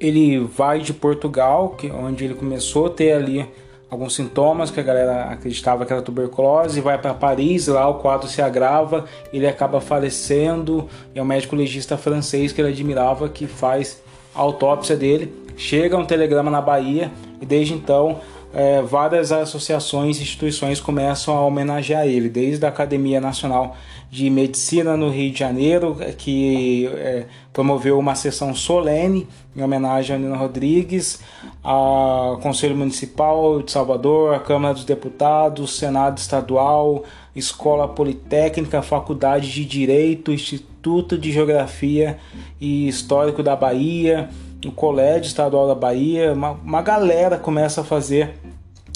Ele 0.01 0.39
vai 0.39 0.81
de 0.81 0.93
Portugal, 0.93 1.71
que 1.71 1.91
onde 1.91 2.25
ele 2.25 2.35
começou 2.35 2.87
a 2.87 2.91
ter 2.91 3.13
ali 3.13 3.49
alguns 3.89 4.15
sintomas 4.15 4.71
que 4.71 4.81
a 4.81 4.83
galera 4.83 5.25
acreditava 5.25 5.85
que 5.85 5.93
era 5.93 6.01
tuberculose, 6.01 6.81
vai 6.81 6.97
para 6.97 7.13
Paris, 7.13 7.67
lá 7.69 7.87
o 7.89 7.97
quadro 7.97 8.27
se 8.27 8.41
agrava, 8.41 9.05
ele 9.33 9.47
acaba 9.47 9.81
falecendo, 9.81 10.89
é 11.15 11.21
um 11.21 11.27
médico 11.27 11.55
legista 11.55 11.99
francês 11.99 12.53
que 12.53 12.61
ele 12.61 12.71
admirava 12.73 13.29
que 13.29 13.47
faz 13.47 14.03
a 14.35 14.41
autópsia 14.41 14.97
dele. 14.97 15.33
Chega 15.59 15.97
um 15.97 16.07
telegrama 16.07 16.51
na 16.51 16.63
Bahia 16.63 17.13
e 17.41 17.45
desde 17.45 17.75
então 17.75 18.19
é, 18.55 18.83
várias 18.83 19.33
associações 19.33 20.19
e 20.19 20.23
instituições 20.23 20.81
começam 20.81 21.35
a 21.37 21.41
homenagear 21.41 22.07
ele, 22.07 22.29
desde 22.29 22.65
a 22.67 22.69
Academia 22.69 23.21
Nacional 23.21 23.77
de 24.11 24.29
Medicina 24.29 24.95
no 24.95 25.09
Rio 25.09 25.33
de 25.33 25.39
Janeiro, 25.39 25.97
que 26.19 26.87
é, 26.95 27.25
promoveu 27.53 27.99
uma 27.99 28.15
sessão 28.15 28.55
solene 28.55 29.27
em 29.57 29.63
homenagem 29.63 30.17
a 30.17 30.19
Nina 30.19 30.37
Rodrigues, 30.37 31.21
ao 31.63 32.39
Conselho 32.39 32.77
Municipal 32.77 33.63
de 33.63 33.73
Salvador, 33.73 34.35
a 34.35 34.39
Câmara 34.39 34.75
dos 34.75 34.85
Deputados, 34.85 35.79
Senado 35.79 36.19
Estadual, 36.19 37.05
Escola 37.35 37.89
Politécnica, 37.89 38.83
Faculdade 38.83 39.51
de 39.51 39.65
Direito, 39.65 40.31
Instituto 40.31 41.17
de 41.17 41.33
Geografia 41.33 42.19
e 42.61 42.87
Histórico 42.87 43.43
da 43.43 43.57
Bahia, 43.57 44.29
o 44.67 44.73
Colégio 44.73 45.27
Estadual 45.27 45.67
da 45.67 45.75
Bahia, 45.75 46.33
uma, 46.33 46.53
uma 46.53 46.83
galera 46.83 47.37
começa 47.37 47.81
a 47.81 47.85
fazer 47.85 48.35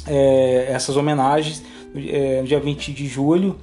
é, 0.07 0.67
essas 0.69 0.97
homenagens 0.97 1.63
é, 1.95 2.41
no 2.41 2.47
dia 2.47 2.61
20 2.61 2.93
de 2.93 3.07
julho. 3.07 3.57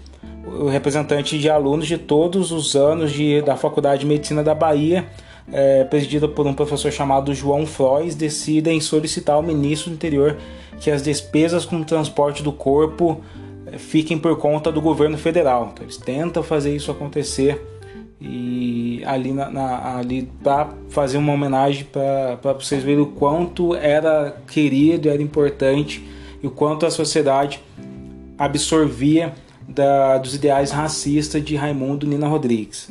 O 0.46 0.68
representante 0.68 1.40
de 1.40 1.50
alunos 1.50 1.88
de 1.88 1.98
todos 1.98 2.52
os 2.52 2.76
anos 2.76 3.12
de, 3.12 3.42
da 3.42 3.56
Faculdade 3.56 4.02
de 4.02 4.06
Medicina 4.06 4.44
da 4.44 4.54
Bahia, 4.54 5.06
é, 5.52 5.84
presidida 5.86 6.28
por 6.28 6.46
um 6.46 6.54
professor 6.54 6.92
chamado 6.92 7.34
João 7.34 7.66
Frois, 7.66 8.16
decidem 8.16 8.80
solicitar 8.82 9.36
ao 9.36 9.44
ministro 9.44 9.90
do 9.90 9.96
Interior 9.96 10.38
que 10.80 10.92
as 10.92 11.02
despesas 11.02 11.66
com 11.66 11.78
o 11.78 11.86
transporte 11.86 12.44
do 12.44 12.52
corpo 12.52 13.22
é, 13.66 13.78
fiquem 13.78 14.18
por 14.18 14.38
conta 14.38 14.72
do 14.72 14.82
governo 14.82 15.18
federal. 15.18 15.70
Então, 15.72 15.86
eles 15.86 15.98
tentam 15.98 16.44
fazer 16.44 16.76
isso 16.76 16.92
acontecer 16.92 17.73
e 18.24 19.04
ali, 19.06 19.34
na, 19.34 19.50
na 19.50 19.98
ali 19.98 20.30
para 20.42 20.70
fazer 20.90 21.18
uma 21.18 21.34
homenagem 21.34 21.86
para 21.86 22.54
vocês 22.54 22.82
verem 22.82 23.02
o 23.02 23.08
quanto 23.08 23.76
era 23.76 24.38
querido, 24.48 25.10
era 25.10 25.22
importante 25.22 26.02
e 26.42 26.48
o 26.48 26.52
quanto 26.52 26.86
a 26.86 26.92
sociedade 26.92 27.62
absorvia 28.38 29.34
da, 29.68 30.18
dos 30.18 30.36
ideais 30.36 30.72
racistas 30.72 31.44
de 31.44 31.58
Raimundo 31.58 32.08
Nina 32.08 32.28
Rodrigues. 32.28 32.90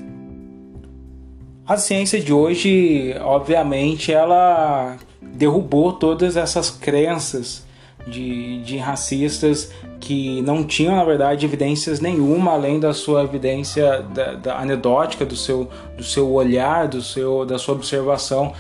A 1.67 1.79
ciência 1.79 2.21
de 2.21 2.33
hoje, 2.33 3.15
obviamente, 3.21 4.13
ela 4.13 4.99
derrubou 5.23 5.95
todas 5.95 6.37
essas 6.37 6.71
crenças 6.71 7.65
de, 8.07 8.63
de 8.63 8.77
racistas 8.77 9.71
que 10.01 10.43
não 10.43 10.65
tinham, 10.65 10.97
na 10.97 11.05
verdade, 11.05 11.47
evidências 11.47 12.01
nenhuma 12.01 12.53
além 12.53 12.81
da 12.81 12.93
sua 12.93 13.23
evidência 13.23 14.03
da, 14.15 14.35
da 14.35 14.59
anedótica, 14.59 15.25
do 15.25 15.37
seu, 15.37 15.69
do 15.97 16.03
seu 16.03 16.31
olhar, 16.33 16.89
do 16.89 17.01
seu, 17.01 17.45
da 17.45 17.59
sua 17.59 17.75
observação 17.75 18.53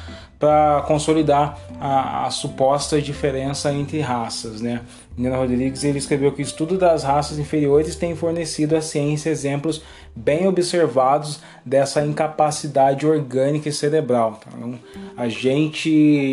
para 0.42 0.82
consolidar 0.88 1.56
a, 1.80 2.26
a, 2.26 2.30
suposta 2.30 3.00
diferença 3.00 3.72
entre 3.72 4.00
raças. 4.00 4.60
Né? 4.60 4.80
Nina 5.16 5.36
Rodrigues 5.36 5.84
ele 5.84 5.98
escreveu 5.98 6.32
que 6.32 6.40
o 6.40 6.42
estudo 6.42 6.76
das 6.76 7.04
raças 7.04 7.38
inferiores 7.38 7.94
tem 7.94 8.16
fornecido 8.16 8.74
à 8.74 8.80
ciência 8.80 9.30
exemplos 9.30 9.82
bem 10.16 10.48
observados 10.48 11.38
dessa 11.64 12.04
incapacidade 12.04 13.06
orgânica 13.06 13.68
e 13.68 13.72
cerebral. 13.72 14.40
Então, 14.52 14.74
a 15.16 15.28
gente 15.28 15.88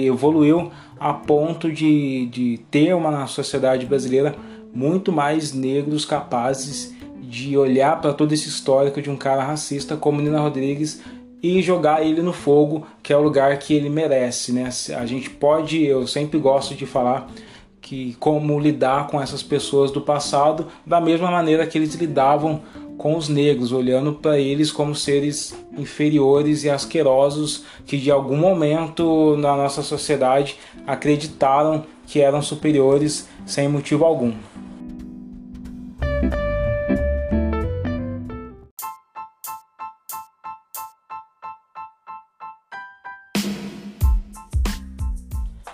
evoluiu 0.07 0.71
a 0.99 1.13
ponto 1.13 1.71
de, 1.71 2.25
de 2.27 2.59
ter 2.69 2.93
uma 2.93 3.09
na 3.09 3.27
sociedade 3.27 3.85
brasileira 3.85 4.35
muito 4.73 5.11
mais 5.11 5.53
negros 5.53 6.05
capazes 6.05 6.93
de 7.21 7.57
olhar 7.57 8.01
para 8.01 8.13
todo 8.13 8.33
esse 8.33 8.49
histórico 8.49 9.01
de 9.01 9.09
um 9.09 9.15
cara 9.15 9.43
racista 9.43 9.95
como 9.95 10.21
Nina 10.21 10.39
Rodrigues 10.39 11.01
e 11.41 11.61
jogar 11.61 12.05
ele 12.05 12.21
no 12.21 12.33
fogo, 12.33 12.85
que 13.01 13.13
é 13.13 13.17
o 13.17 13.21
lugar 13.21 13.57
que 13.59 13.73
ele 13.73 13.89
merece, 13.89 14.51
né? 14.51 14.69
A 14.97 15.05
gente 15.05 15.29
pode, 15.29 15.83
eu 15.83 16.05
sempre 16.05 16.37
gosto 16.37 16.75
de 16.75 16.85
falar 16.85 17.29
que 17.81 18.15
como 18.19 18.59
lidar 18.59 19.07
com 19.07 19.21
essas 19.21 19.41
pessoas 19.41 19.89
do 19.89 20.01
passado 20.01 20.67
da 20.85 20.99
mesma 20.99 21.31
maneira 21.31 21.65
que 21.65 21.77
eles 21.77 21.95
lidavam 21.95 22.61
com 22.99 23.15
os 23.15 23.29
negros, 23.29 23.71
olhando 23.71 24.11
para 24.11 24.37
eles 24.37 24.71
como 24.71 24.93
seres 24.93 25.55
inferiores 25.77 26.65
e 26.65 26.69
asquerosos 26.69 27.63
que 27.85 27.97
de 27.97 28.11
algum 28.11 28.35
momento 28.35 29.37
na 29.37 29.55
nossa 29.55 29.81
sociedade 29.81 30.57
acreditaram 30.85 31.85
que 32.05 32.19
eram 32.19 32.41
superiores 32.41 33.29
sem 33.45 33.69
motivo 33.69 34.03
algum. 34.03 34.33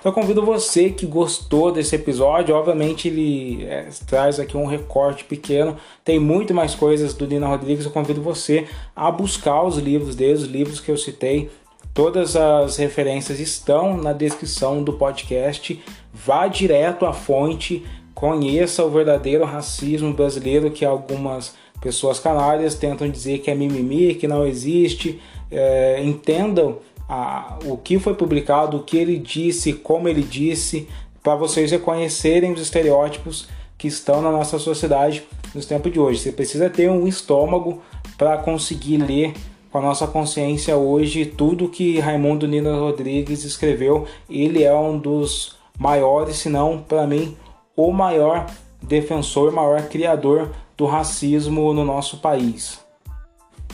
Então 0.05 0.13
convido 0.13 0.45
você 0.45 0.91
que 0.91 1.03
gostou 1.03 1.71
desse 1.71 1.95
episódio, 1.95 2.53
obviamente 2.53 3.07
ele 3.07 3.65
é, 3.65 3.89
traz 4.05 4.39
aqui 4.39 4.55
um 4.55 4.67
recorte 4.67 5.23
pequeno, 5.23 5.77
tem 6.03 6.19
muito 6.19 6.53
mais 6.53 6.75
coisas 6.75 7.15
do 7.15 7.25
Dina 7.25 7.47
Rodrigues, 7.47 7.85
eu 7.85 7.91
convido 7.91 8.21
você 8.21 8.67
a 8.95 9.09
buscar 9.09 9.63
os 9.63 9.79
livros 9.79 10.15
dele, 10.15 10.33
os 10.33 10.43
livros 10.43 10.79
que 10.79 10.91
eu 10.91 10.97
citei, 10.97 11.49
todas 11.91 12.35
as 12.35 12.77
referências 12.77 13.39
estão 13.39 13.97
na 13.97 14.13
descrição 14.13 14.83
do 14.83 14.93
podcast, 14.93 15.83
vá 16.13 16.47
direto 16.47 17.07
à 17.07 17.11
fonte, 17.11 17.83
conheça 18.13 18.85
o 18.85 18.91
verdadeiro 18.91 19.43
racismo 19.43 20.13
brasileiro 20.13 20.69
que 20.69 20.85
algumas 20.85 21.55
pessoas 21.81 22.19
canárias 22.19 22.75
tentam 22.75 23.09
dizer 23.09 23.39
que 23.39 23.49
é 23.49 23.55
mimimi, 23.55 24.13
que 24.13 24.27
não 24.27 24.45
existe, 24.45 25.19
é, 25.49 25.99
entendam 26.03 26.77
a, 27.07 27.57
o 27.65 27.77
que 27.77 27.99
foi 27.99 28.13
publicado, 28.13 28.77
o 28.77 28.83
que 28.83 28.97
ele 28.97 29.17
disse, 29.17 29.73
como 29.73 30.07
ele 30.07 30.23
disse, 30.23 30.87
para 31.21 31.35
vocês 31.35 31.71
reconhecerem 31.71 32.51
os 32.51 32.61
estereótipos 32.61 33.47
que 33.77 33.87
estão 33.87 34.21
na 34.21 34.31
nossa 34.31 34.57
sociedade 34.59 35.23
nos 35.53 35.65
tempos 35.65 35.91
de 35.91 35.99
hoje. 35.99 36.19
Você 36.19 36.31
precisa 36.31 36.69
ter 36.69 36.89
um 36.89 37.07
estômago 37.07 37.81
para 38.17 38.37
conseguir 38.37 38.97
ler 38.97 39.33
com 39.71 39.79
a 39.79 39.81
nossa 39.81 40.07
consciência 40.07 40.77
hoje 40.77 41.25
tudo 41.25 41.67
que 41.67 41.99
Raimundo 41.99 42.47
Nina 42.47 42.77
Rodrigues 42.77 43.43
escreveu. 43.43 44.05
Ele 44.29 44.63
é 44.63 44.73
um 44.73 44.97
dos 44.97 45.57
maiores, 45.77 46.37
se 46.37 46.49
não 46.49 46.79
para 46.79 47.05
mim, 47.05 47.35
o 47.75 47.91
maior 47.91 48.45
defensor, 48.81 49.51
maior 49.51 49.89
criador 49.89 50.51
do 50.77 50.85
racismo 50.85 51.73
no 51.73 51.83
nosso 51.83 52.17
país. 52.17 52.79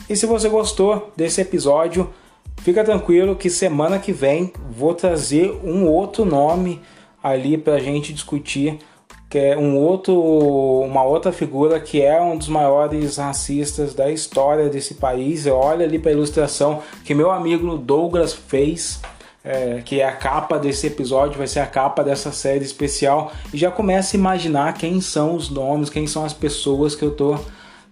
E 0.08 0.16
se 0.16 0.26
você 0.26 0.48
gostou 0.48 1.12
desse 1.16 1.40
episódio, 1.40 2.12
Fica 2.62 2.84
tranquilo 2.84 3.34
que 3.34 3.50
semana 3.50 3.98
que 3.98 4.12
vem 4.12 4.52
vou 4.70 4.94
trazer 4.94 5.50
um 5.64 5.84
outro 5.88 6.24
nome 6.24 6.80
ali 7.20 7.58
para 7.58 7.74
a 7.74 7.80
gente 7.80 8.12
discutir, 8.12 8.78
que 9.28 9.36
é 9.36 9.58
um 9.58 9.76
outro, 9.76 10.14
uma 10.14 11.02
outra 11.02 11.32
figura 11.32 11.80
que 11.80 12.00
é 12.00 12.22
um 12.22 12.38
dos 12.38 12.46
maiores 12.46 13.16
racistas 13.16 13.94
da 13.94 14.12
história 14.12 14.68
desse 14.68 14.94
país. 14.94 15.44
Olha 15.46 15.84
ali 15.84 15.98
para 15.98 16.12
a 16.12 16.14
ilustração 16.14 16.80
que 17.04 17.14
meu 17.14 17.32
amigo 17.32 17.76
Douglas 17.76 18.32
fez. 18.32 19.00
É, 19.44 19.82
que 19.84 20.00
é 20.00 20.06
a 20.06 20.12
capa 20.12 20.56
desse 20.56 20.86
episódio, 20.86 21.36
vai 21.36 21.48
ser 21.48 21.58
a 21.58 21.66
capa 21.66 22.04
dessa 22.04 22.30
série 22.30 22.64
especial, 22.64 23.32
e 23.52 23.58
já 23.58 23.72
começa 23.72 24.16
a 24.16 24.20
imaginar 24.20 24.72
quem 24.74 25.00
são 25.00 25.34
os 25.34 25.50
nomes, 25.50 25.90
quem 25.90 26.06
são 26.06 26.24
as 26.24 26.32
pessoas 26.32 26.94
que 26.94 27.04
eu 27.04 27.10
tô 27.10 27.36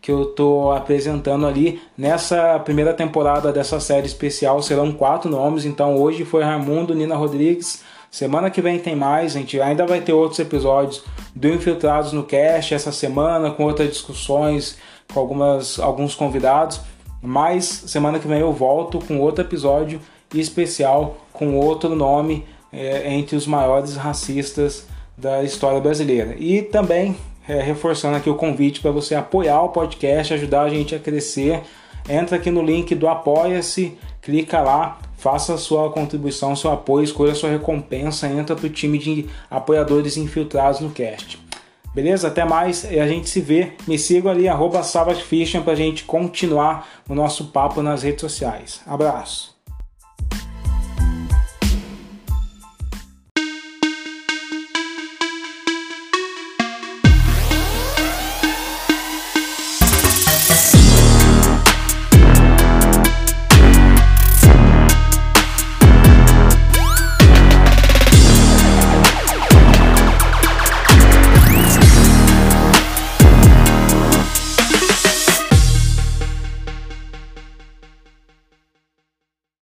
que 0.00 0.10
eu 0.10 0.26
tô 0.26 0.72
apresentando 0.72 1.46
ali 1.46 1.80
nessa 1.96 2.58
primeira 2.60 2.94
temporada 2.94 3.52
dessa 3.52 3.78
série 3.78 4.06
especial. 4.06 4.62
Serão 4.62 4.92
quatro 4.92 5.30
nomes, 5.30 5.64
então 5.64 5.96
hoje 5.96 6.24
foi 6.24 6.42
Raimundo, 6.42 6.94
Nina 6.94 7.16
Rodrigues. 7.16 7.82
Semana 8.10 8.50
que 8.50 8.60
vem 8.60 8.78
tem 8.78 8.96
mais, 8.96 9.32
gente 9.32 9.60
ainda 9.60 9.86
vai 9.86 10.00
ter 10.00 10.12
outros 10.12 10.40
episódios 10.40 11.04
do 11.34 11.48
Infiltrados 11.48 12.12
no 12.12 12.24
Cast 12.24 12.74
essa 12.74 12.90
semana, 12.90 13.52
com 13.52 13.64
outras 13.64 13.88
discussões, 13.88 14.78
com 15.12 15.20
algumas, 15.20 15.78
alguns 15.78 16.14
convidados. 16.14 16.80
Mas 17.22 17.64
semana 17.66 18.18
que 18.18 18.26
vem 18.26 18.40
eu 18.40 18.52
volto 18.52 18.98
com 18.98 19.20
outro 19.20 19.44
episódio 19.44 20.00
especial, 20.34 21.18
com 21.32 21.56
outro 21.56 21.94
nome 21.94 22.44
é, 22.72 23.12
entre 23.12 23.36
os 23.36 23.46
maiores 23.46 23.94
racistas 23.96 24.86
da 25.16 25.44
história 25.44 25.80
brasileira. 25.80 26.34
E 26.38 26.62
também 26.62 27.14
é, 27.50 27.60
reforçando 27.60 28.16
aqui 28.16 28.30
o 28.30 28.36
convite 28.36 28.80
para 28.80 28.92
você 28.92 29.16
apoiar 29.16 29.60
o 29.62 29.70
podcast, 29.70 30.32
ajudar 30.32 30.62
a 30.62 30.68
gente 30.68 30.94
a 30.94 31.00
crescer. 31.00 31.62
Entra 32.08 32.36
aqui 32.36 32.48
no 32.48 32.62
link 32.62 32.94
do 32.94 33.08
Apoia-se, 33.08 33.98
clica 34.22 34.60
lá, 34.60 35.00
faça 35.16 35.54
a 35.54 35.58
sua 35.58 35.90
contribuição, 35.90 36.54
seu 36.54 36.70
apoio, 36.70 37.02
escolha 37.02 37.32
a 37.32 37.34
sua 37.34 37.50
recompensa, 37.50 38.28
entra 38.28 38.54
para 38.54 38.66
o 38.66 38.70
time 38.70 38.98
de 38.98 39.26
apoiadores 39.50 40.16
infiltrados 40.16 40.80
no 40.80 40.90
cast. 40.90 41.40
Beleza? 41.92 42.28
Até 42.28 42.44
mais 42.44 42.84
e 42.84 43.00
a 43.00 43.08
gente 43.08 43.28
se 43.28 43.40
vê. 43.40 43.72
Me 43.86 43.98
sigam 43.98 44.30
ali, 44.30 44.46
arroba 44.48 44.80
para 45.64 45.72
a 45.72 45.76
gente 45.76 46.04
continuar 46.04 46.88
o 47.08 47.16
nosso 47.16 47.46
papo 47.46 47.82
nas 47.82 48.04
redes 48.04 48.20
sociais. 48.20 48.80
Abraço! 48.86 49.59